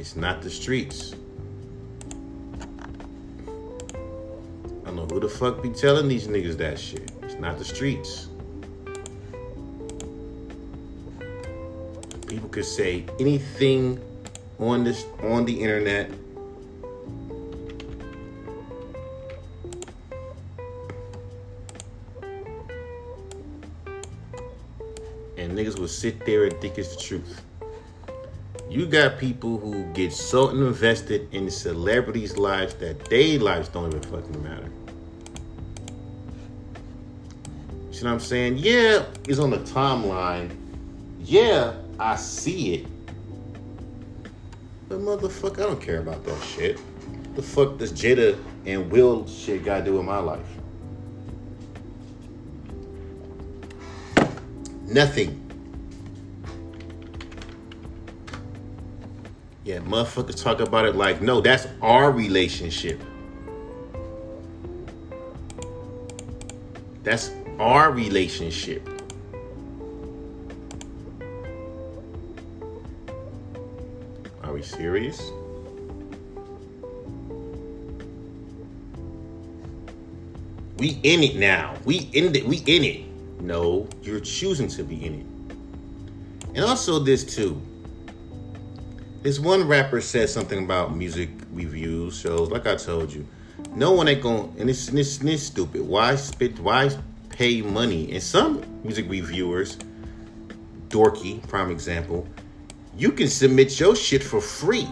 it's 0.00 0.16
not 0.16 0.40
the 0.40 0.48
streets. 0.48 1.14
I 4.82 4.86
don't 4.86 4.96
know 4.96 5.06
who 5.06 5.20
the 5.20 5.28
fuck 5.28 5.62
be 5.62 5.68
telling 5.68 6.08
these 6.08 6.26
niggas 6.26 6.56
that 6.56 6.78
shit. 6.78 7.12
It's 7.22 7.34
not 7.34 7.58
the 7.58 7.66
streets. 7.66 8.28
People 12.26 12.48
could 12.48 12.64
say 12.64 13.04
anything 13.18 14.00
on 14.58 14.84
this 14.84 15.04
on 15.22 15.44
the 15.44 15.60
internet 15.60 16.10
and 25.36 25.52
niggas 25.52 25.78
will 25.78 25.88
sit 25.88 26.24
there 26.24 26.44
and 26.44 26.58
think 26.62 26.78
it's 26.78 26.96
the 26.96 27.02
truth. 27.02 27.42
You 28.70 28.86
got 28.86 29.18
people 29.18 29.58
who 29.58 29.82
get 29.94 30.12
so 30.12 30.50
invested 30.50 31.28
in 31.34 31.50
celebrities' 31.50 32.36
lives 32.36 32.72
that 32.74 33.04
their 33.06 33.40
lives 33.40 33.68
don't 33.68 33.88
even 33.88 34.00
fucking 34.02 34.42
matter. 34.44 34.70
You 37.90 38.04
know 38.04 38.12
what 38.12 38.12
I'm 38.12 38.20
saying? 38.20 38.58
Yeah, 38.58 39.06
it's 39.28 39.40
on 39.40 39.50
the 39.50 39.58
timeline. 39.58 40.56
Yeah, 41.18 41.74
I 41.98 42.14
see 42.14 42.74
it. 42.74 42.86
But 44.88 45.00
motherfucker, 45.00 45.58
I 45.58 45.62
don't 45.62 45.82
care 45.82 45.98
about 45.98 46.24
that 46.24 46.40
shit. 46.44 46.80
The 47.34 47.42
fuck 47.42 47.76
does 47.76 47.92
Jada 47.92 48.38
and 48.66 48.88
Will 48.90 49.26
shit 49.26 49.64
got 49.64 49.80
to 49.80 49.84
do 49.84 49.94
with 49.94 50.06
my 50.06 50.18
life? 50.18 50.46
Nothing. 54.86 55.39
Yeah, 59.70 59.78
motherfuckers 59.78 60.42
talk 60.42 60.58
about 60.58 60.84
it 60.84 60.96
like, 60.96 61.22
no, 61.22 61.40
that's 61.40 61.68
our 61.80 62.10
relationship. 62.10 63.00
That's 67.04 67.30
our 67.60 67.92
relationship. 67.92 68.84
Are 74.42 74.52
we 74.52 74.62
serious? 74.62 75.30
We 80.78 80.98
in 81.04 81.22
it 81.22 81.36
now. 81.36 81.76
We 81.84 82.10
in 82.12 82.34
it. 82.34 82.44
We 82.44 82.56
in 82.66 82.82
it. 82.82 83.40
No, 83.40 83.86
you're 84.02 84.18
choosing 84.18 84.66
to 84.66 84.82
be 84.82 85.06
in 85.06 85.20
it. 85.20 86.56
And 86.56 86.64
also 86.64 86.98
this 86.98 87.22
too. 87.22 87.62
This 89.22 89.38
one 89.38 89.68
rapper 89.68 90.00
said 90.00 90.30
something 90.30 90.64
about 90.64 90.96
music 90.96 91.28
reviews 91.52 92.18
shows. 92.18 92.50
Like 92.50 92.66
I 92.66 92.76
told 92.76 93.12
you, 93.12 93.26
no 93.74 93.92
one 93.92 94.08
ain't 94.08 94.22
gonna. 94.22 94.48
And 94.58 94.70
it's 94.70 94.86
this 94.86 95.46
stupid. 95.46 95.82
Why 95.82 96.16
spit? 96.16 96.58
Why 96.58 96.90
pay 97.28 97.60
money? 97.60 98.10
And 98.12 98.22
some 98.22 98.64
music 98.82 99.10
reviewers, 99.10 99.76
Dorky, 100.88 101.46
prime 101.48 101.70
example, 101.70 102.26
you 102.96 103.12
can 103.12 103.28
submit 103.28 103.78
your 103.78 103.94
shit 103.94 104.22
for 104.22 104.40
free. 104.40 104.88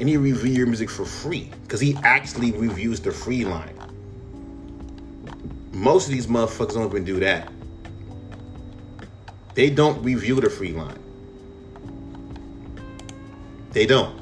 And 0.00 0.08
he 0.08 0.16
review 0.16 0.52
your 0.52 0.66
music 0.66 0.88
for 0.88 1.04
free 1.04 1.50
because 1.64 1.80
he 1.80 1.94
actually 2.02 2.52
reviews 2.52 3.00
the 3.00 3.12
free 3.12 3.44
line. 3.44 3.76
Most 5.72 6.06
of 6.06 6.12
these 6.12 6.26
motherfuckers 6.26 6.72
don't 6.72 6.88
even 6.88 7.04
do 7.04 7.20
that. 7.20 7.52
They 9.54 9.68
don't 9.68 10.02
review 10.02 10.40
the 10.40 10.48
free 10.48 10.72
line. 10.72 11.01
They 13.72 13.86
don't. 13.86 14.20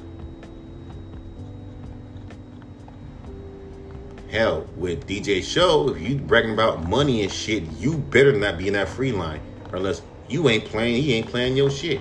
Hell, 4.30 4.64
with 4.76 5.08
DJ 5.08 5.42
Show, 5.42 5.88
if 5.88 6.00
you 6.00 6.16
bragging 6.16 6.52
about 6.52 6.88
money 6.88 7.22
and 7.22 7.32
shit, 7.32 7.64
you 7.78 7.98
better 7.98 8.32
not 8.32 8.58
be 8.58 8.68
in 8.68 8.74
that 8.74 8.88
free 8.88 9.10
line. 9.10 9.40
Unless 9.72 10.02
you 10.28 10.48
ain't 10.48 10.64
playing, 10.64 11.02
he 11.02 11.14
ain't 11.14 11.26
playing 11.26 11.56
your 11.56 11.68
shit. 11.68 12.00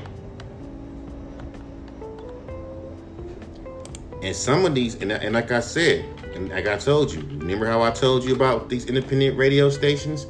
And 4.21 4.35
some 4.35 4.65
of 4.65 4.75
these, 4.75 4.95
and, 5.01 5.11
and 5.11 5.33
like 5.33 5.51
I 5.51 5.59
said, 5.59 6.05
and 6.35 6.49
like 6.49 6.67
I 6.67 6.77
told 6.77 7.11
you, 7.11 7.21
remember 7.21 7.65
how 7.65 7.81
I 7.81 7.89
told 7.89 8.23
you 8.23 8.35
about 8.35 8.69
these 8.69 8.85
independent 8.85 9.35
radio 9.37 9.71
stations 9.71 10.27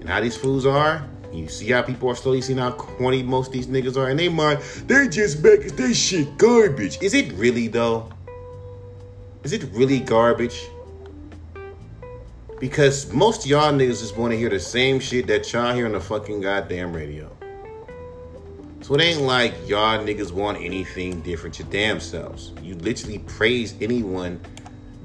and 0.00 0.08
how 0.08 0.22
these 0.22 0.36
fools 0.36 0.64
are? 0.64 1.06
You 1.34 1.48
see 1.48 1.70
how 1.70 1.82
people 1.82 2.08
are 2.08 2.14
slowly 2.14 2.40
seeing 2.40 2.58
how 2.58 2.70
corny 2.70 3.22
most 3.22 3.50
these 3.50 3.66
niggas 3.66 3.96
are, 3.96 4.08
and 4.08 4.18
they 4.18 4.28
mind 4.28 4.60
they 4.86 5.08
just 5.08 5.42
make 5.42 5.76
they 5.76 5.92
shit 5.92 6.38
garbage. 6.38 7.02
Is 7.02 7.12
it 7.14 7.32
really 7.32 7.66
though? 7.66 8.08
Is 9.42 9.52
it 9.52 9.64
really 9.72 10.00
garbage? 10.00 10.68
Because 12.60 13.12
most 13.12 13.46
y'all 13.46 13.72
niggas 13.72 14.00
just 14.00 14.16
want 14.16 14.32
to 14.32 14.38
hear 14.38 14.48
the 14.48 14.60
same 14.60 15.00
shit 15.00 15.26
that 15.26 15.52
y'all 15.52 15.74
hear 15.74 15.86
on 15.86 15.92
the 15.92 16.00
fucking 16.00 16.40
goddamn 16.40 16.92
radio. 16.92 17.30
So 18.80 18.94
it 18.94 19.00
ain't 19.00 19.22
like 19.22 19.54
y'all 19.66 19.98
niggas 19.98 20.30
want 20.30 20.58
anything 20.60 21.20
different 21.22 21.54
to 21.56 21.64
damn 21.64 22.00
selves. 22.00 22.52
You 22.62 22.74
literally 22.76 23.18
praise 23.18 23.74
anyone 23.80 24.40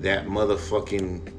that 0.02 0.28
motherfucking 0.28 1.34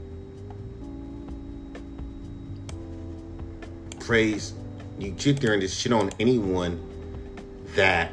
praise 4.00 4.54
you 5.00 5.14
sit 5.16 5.40
there 5.40 5.52
and 5.52 5.62
just 5.62 5.80
shit 5.80 5.92
on 5.92 6.10
anyone 6.20 6.78
that 7.74 8.12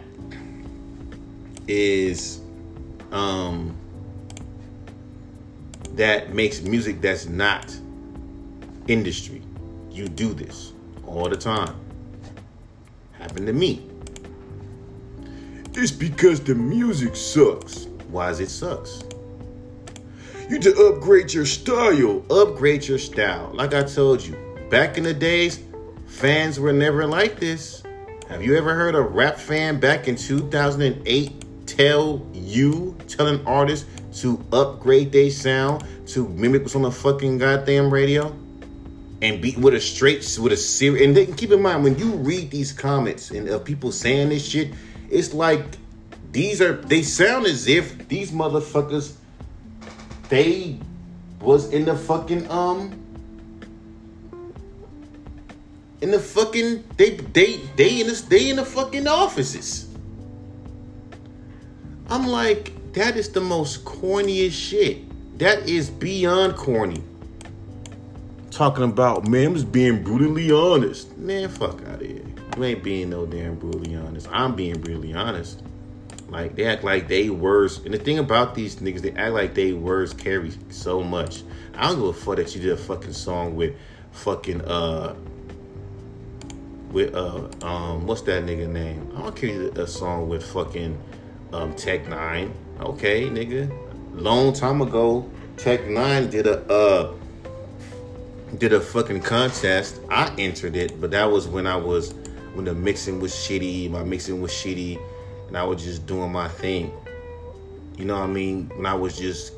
is 1.67 2.39
um 3.11 3.75
that 5.95 6.33
makes 6.33 6.61
music 6.61 7.01
that's 7.01 7.25
not 7.25 7.75
industry. 8.87 9.41
You 9.91 10.07
do 10.07 10.33
this 10.33 10.73
all 11.05 11.27
the 11.27 11.37
time. 11.37 11.75
Happened 13.13 13.47
to 13.47 13.53
me. 13.53 13.83
It's 15.73 15.91
because 15.91 16.39
the 16.39 16.55
music 16.55 17.15
sucks. 17.15 17.85
Why 18.09 18.29
is 18.29 18.39
it 18.39 18.49
sucks? 18.49 19.03
You 20.49 20.59
to 20.59 20.87
upgrade 20.87 21.33
your 21.33 21.45
style. 21.45 22.23
Upgrade 22.29 22.87
your 22.87 22.99
style. 22.99 23.51
Like 23.53 23.73
I 23.73 23.83
told 23.83 24.23
you, 24.23 24.37
back 24.69 24.97
in 24.97 25.03
the 25.03 25.13
days, 25.13 25.59
fans 26.17 26.59
were 26.59 26.73
never 26.73 27.05
like 27.05 27.39
this. 27.39 27.83
Have 28.27 28.41
you 28.41 28.57
ever 28.57 28.73
heard 28.73 28.95
a 28.95 29.01
rap 29.01 29.37
fan 29.37 29.79
back 29.79 30.07
in 30.07 30.15
2008 30.15 31.67
tell 31.67 32.27
you, 32.33 32.97
telling 33.07 33.45
artists 33.45 33.87
to 34.21 34.43
upgrade 34.51 35.11
their 35.11 35.29
sound 35.29 35.85
to 36.07 36.27
mimic 36.29 36.63
what's 36.63 36.75
on 36.75 36.81
the 36.81 36.91
fucking 36.91 37.37
goddamn 37.37 37.93
radio? 37.93 38.35
And 39.21 39.41
be 39.41 39.55
with 39.57 39.75
a 39.75 39.79
straight, 39.79 40.37
with 40.41 40.53
a 40.53 40.57
serious, 40.57 41.05
and 41.05 41.15
then 41.15 41.33
keep 41.35 41.51
in 41.51 41.61
mind 41.61 41.83
when 41.83 41.97
you 41.99 42.09
read 42.13 42.49
these 42.49 42.71
comments 42.71 43.29
and 43.29 43.47
of 43.47 43.63
people 43.63 43.91
saying 43.91 44.29
this 44.29 44.43
shit, 44.43 44.73
it's 45.11 45.35
like 45.35 45.65
these 46.31 46.61
are 46.61 46.77
they 46.77 47.03
sound 47.03 47.45
as 47.45 47.67
if 47.67 48.07
these 48.07 48.31
motherfuckers 48.31 49.13
they 50.29 50.79
was 51.41 51.71
in 51.71 51.85
the 51.85 51.95
fucking 51.95 52.49
um 52.49 53.06
in 56.01 56.11
the 56.11 56.19
fucking 56.19 56.83
they 56.97 57.11
they 57.15 57.57
they 57.75 58.01
in 58.01 58.07
this 58.07 58.21
they 58.21 58.49
in 58.49 58.57
the 58.57 58.65
fucking 58.65 59.07
offices. 59.07 59.87
I'm 62.09 62.27
like, 62.27 62.93
that 62.93 63.17
is 63.17 63.29
the 63.29 63.41
most 63.41 63.83
corniest 63.83 64.51
shit. 64.51 65.39
That 65.39 65.67
is 65.67 65.89
beyond 65.89 66.55
corny. 66.55 67.03
Talking 68.51 68.85
about 68.85 69.27
man, 69.27 69.47
I'm 69.47 69.53
just 69.53 69.71
being 69.71 70.03
brutally 70.03 70.51
honest. 70.51 71.17
Man, 71.17 71.49
fuck 71.49 71.81
out 71.87 72.01
of 72.01 72.07
here. 72.07 72.23
You 72.55 72.63
ain't 72.63 72.83
being 72.83 73.09
no 73.09 73.25
damn 73.25 73.55
brutally 73.55 73.95
honest. 73.95 74.27
I'm 74.31 74.55
being 74.55 74.79
brutally 74.79 75.13
honest. 75.13 75.61
Like 76.29 76.55
they 76.55 76.65
act 76.65 76.83
like 76.83 77.07
they 77.07 77.29
words. 77.29 77.79
And 77.85 77.93
the 77.93 77.99
thing 77.99 78.19
about 78.19 78.55
these 78.55 78.77
niggas, 78.77 79.01
they 79.01 79.11
act 79.11 79.33
like 79.33 79.53
they 79.53 79.73
words 79.73 80.13
carry 80.13 80.51
so 80.69 81.03
much. 81.03 81.43
I 81.75 81.83
don't 81.83 81.99
give 81.99 82.05
a 82.05 82.13
fuck 82.13 82.37
that 82.37 82.55
you 82.55 82.61
did 82.61 82.71
a 82.71 82.77
fucking 82.77 83.13
song 83.13 83.55
with 83.55 83.75
fucking 84.11 84.61
uh 84.61 85.15
with 86.91 87.13
uh 87.13 87.47
um 87.65 88.07
what's 88.07 88.21
that 88.23 88.43
nigga 88.45 88.67
name? 88.67 89.11
I 89.15 89.21
don't 89.21 89.35
care 89.35 89.49
you 89.49 89.71
a 89.75 89.87
song 89.87 90.29
with 90.29 90.45
fucking 90.51 90.97
um 91.53 91.73
Tech 91.75 92.05
N9ne. 92.05 92.51
Okay, 92.81 93.29
nigga. 93.29 93.71
Long 94.13 94.53
time 94.53 94.81
ago, 94.81 95.29
Tech 95.57 95.81
N9ne 95.81 96.29
did 96.29 96.47
a 96.47 96.59
uh 96.71 97.13
did 98.57 98.73
a 98.73 98.79
fucking 98.79 99.21
contest. 99.21 99.99
I 100.09 100.33
entered 100.37 100.75
it, 100.75 100.99
but 101.01 101.11
that 101.11 101.25
was 101.29 101.47
when 101.47 101.67
I 101.67 101.75
was 101.75 102.13
when 102.53 102.65
the 102.65 102.73
mixing 102.73 103.19
was 103.19 103.33
shitty, 103.33 103.89
my 103.91 104.03
mixing 104.03 104.41
was 104.41 104.51
shitty, 104.51 104.99
and 105.47 105.57
I 105.57 105.63
was 105.63 105.83
just 105.83 106.05
doing 106.07 106.31
my 106.31 106.47
thing. 106.47 106.91
You 107.97 108.05
know 108.05 108.15
what 108.15 108.23
I 108.23 108.27
mean? 108.27 108.71
When 108.75 108.85
I 108.85 108.93
was 108.93 109.17
just 109.17 109.53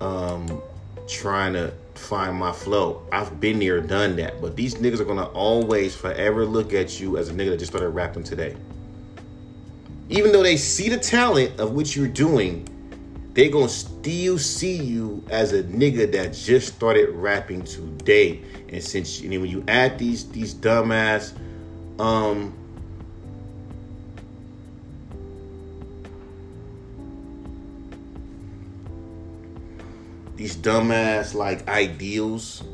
um 0.00 0.62
trying 1.08 1.54
to 1.54 1.72
find 2.02 2.36
my 2.36 2.52
flow. 2.52 3.06
I've 3.12 3.40
been 3.40 3.58
there, 3.58 3.80
done 3.80 4.16
that. 4.16 4.40
But 4.40 4.56
these 4.56 4.74
niggas 4.74 5.00
are 5.00 5.04
gonna 5.04 5.28
always 5.28 5.94
forever 5.94 6.44
look 6.44 6.74
at 6.74 7.00
you 7.00 7.16
as 7.16 7.28
a 7.28 7.32
nigga 7.32 7.50
that 7.50 7.58
just 7.58 7.72
started 7.72 7.90
rapping 7.90 8.24
today. 8.24 8.56
Even 10.08 10.32
though 10.32 10.42
they 10.42 10.56
see 10.56 10.88
the 10.88 10.98
talent 10.98 11.58
of 11.58 11.72
what 11.72 11.96
you're 11.96 12.08
doing, 12.08 12.68
they 13.34 13.48
gonna 13.48 13.68
still 13.68 14.38
see 14.38 14.76
you 14.76 15.24
as 15.30 15.52
a 15.52 15.62
nigga 15.62 16.10
that 16.12 16.34
just 16.34 16.74
started 16.74 17.08
rapping 17.10 17.62
today. 17.62 18.42
And 18.68 18.82
since 18.82 19.22
know, 19.30 19.40
when 19.40 19.50
you 19.50 19.64
add 19.68 19.98
these 19.98 20.28
these 20.28 20.54
dumbass 20.54 21.32
um 21.98 22.54
these 30.42 30.56
dumbass 30.56 31.34
like 31.34 31.68
ideals 31.68 32.64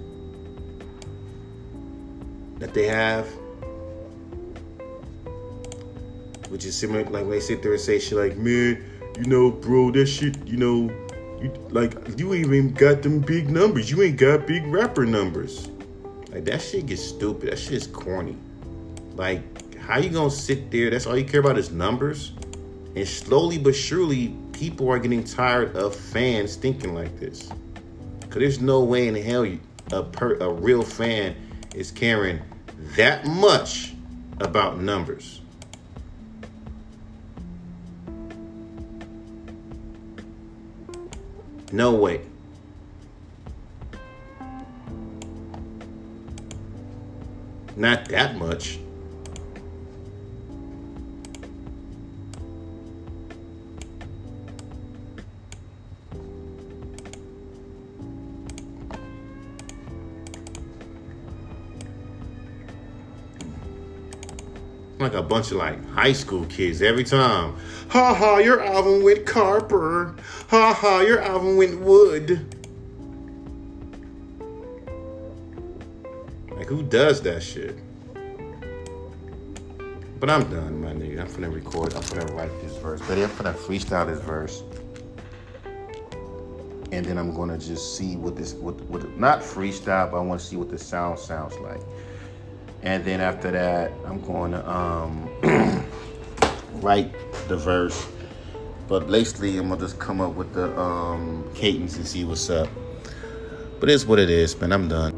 that 2.61 2.73
they 2.73 2.87
have. 2.87 3.27
Which 6.49 6.65
is 6.65 6.75
similar 6.75 7.05
like 7.05 7.25
when 7.25 7.31
they 7.31 7.41
sit 7.41 7.63
there 7.63 7.73
and 7.73 7.81
say 7.81 7.99
shit 7.99 8.17
like, 8.17 8.39
man, 8.39 8.83
you 9.19 9.27
know, 9.27 9.51
bro, 9.51 9.91
that 9.91 10.07
shit, 10.07 10.47
you 10.47 10.57
know, 10.57 10.91
you 11.43 11.53
like 11.69 11.93
you 12.19 12.33
ain't 12.33 12.47
even 12.47 12.73
got 12.73 13.03
them 13.03 13.21
big 13.21 13.51
numbers. 13.51 13.91
You 13.91 14.03
ain't 14.03 14.17
got 14.17 14.47
big 14.47 14.67
rapper 14.69 15.05
numbers. 15.05 15.69
Like 16.31 16.47
that 16.47 16.63
shit 16.63 16.87
gets 16.87 17.05
stupid. 17.05 17.51
That 17.51 17.59
shit 17.59 17.75
is 17.75 17.87
corny. 17.87 18.39
Like, 19.15 19.77
how 19.77 19.99
you 19.99 20.09
gonna 20.09 20.31
sit 20.31 20.71
there? 20.71 20.89
That's 20.89 21.07
all 21.07 21.19
you 21.19 21.27
care 21.27 21.41
about 21.41 21.59
is 21.59 21.71
numbers? 21.71 22.33
And 22.97 23.07
slowly 23.07 23.59
but 23.59 23.75
surely, 23.75 24.35
people 24.59 24.91
are 24.91 24.99
getting 24.99 25.23
tired 25.23 25.77
of 25.77 25.95
fans 25.95 26.57
thinking 26.57 26.93
like 26.93 27.21
this. 27.21 27.49
Cause 28.23 28.41
there's 28.41 28.61
no 28.61 28.83
way 28.83 29.07
in 29.07 29.15
hell 29.15 29.47
you, 29.47 29.61
a 29.93 30.03
per, 30.03 30.35
a 30.39 30.53
real 30.53 30.83
fan 30.83 31.37
is 31.77 31.93
caring 31.93 32.41
that 32.97 33.25
much 33.25 33.95
about 34.41 34.81
numbers. 34.81 35.41
No 41.71 41.95
way. 41.95 42.23
Not 47.77 48.09
that 48.09 48.37
much. 48.37 48.81
Like 64.99 65.15
a 65.15 65.23
bunch 65.23 65.51
of 65.53 65.59
like 65.59 65.85
high 65.91 66.13
school 66.13 66.45
kids 66.47 66.83
every 66.83 67.05
time. 67.05 67.57
Ha 67.91 68.15
ha, 68.15 68.39
your 68.39 68.63
album 68.63 69.03
went 69.03 69.27
Carper. 69.27 70.15
Ha 70.49 70.75
ha, 70.75 71.01
your 71.01 71.21
album 71.21 71.57
went 71.57 71.81
Wood. 71.81 72.55
Like 76.51 76.67
who 76.67 76.83
does 76.83 77.23
that 77.23 77.43
shit? 77.43 77.79
But 80.19 80.31
I'm 80.31 80.51
done, 80.51 80.83
my 80.83 80.93
nigga. 80.93 81.21
I'm 81.21 81.29
finna 81.29 81.55
record. 81.55 81.95
I'm 81.95 82.03
finna 82.03 82.35
write 82.35 82.51
this 82.61 82.77
verse. 82.79 83.01
But 83.07 83.19
I'm 83.19 83.29
finna 83.29 83.55
freestyle 83.55 84.07
this 84.07 84.21
verse. 84.21 84.65
And 86.91 87.05
then 87.05 87.19
I'm 87.19 87.35
gonna 87.35 87.59
just 87.59 87.97
see 87.97 88.17
what 88.17 88.35
this 88.35 88.55
what 88.55 88.81
what 88.87 89.17
not 89.17 89.43
freestyle, 89.43 90.11
but 90.11 90.17
I 90.17 90.21
wanna 90.21 90.41
see 90.41 90.57
what 90.57 90.71
the 90.71 90.79
sound 90.79 91.21
sounds 91.21 91.57
like. 91.59 91.81
And 92.83 93.05
then 93.05 93.21
after 93.21 93.51
that, 93.51 93.93
I'm 94.07 94.21
going 94.21 94.53
to 94.53 94.71
um, 94.71 95.29
write 96.81 97.13
the 97.49 97.57
verse. 97.57 98.07
But 98.87 99.09
basically, 99.09 99.59
I'm 99.59 99.69
going 99.69 99.81
to 99.81 99.87
just 99.87 99.99
come 99.99 100.21
up 100.21 100.35
with 100.35 100.55
the 100.55 100.79
um, 100.79 101.45
cadence 101.55 101.97
and 101.97 102.07
see 102.07 102.25
what's 102.25 102.49
up. 102.49 102.69
But 103.81 103.91
it's 103.91 104.07
what 104.07 104.19
it 104.19 104.31
is, 104.31 104.59
man. 104.61 104.73
I'm 104.73 104.89
done. 104.89 105.18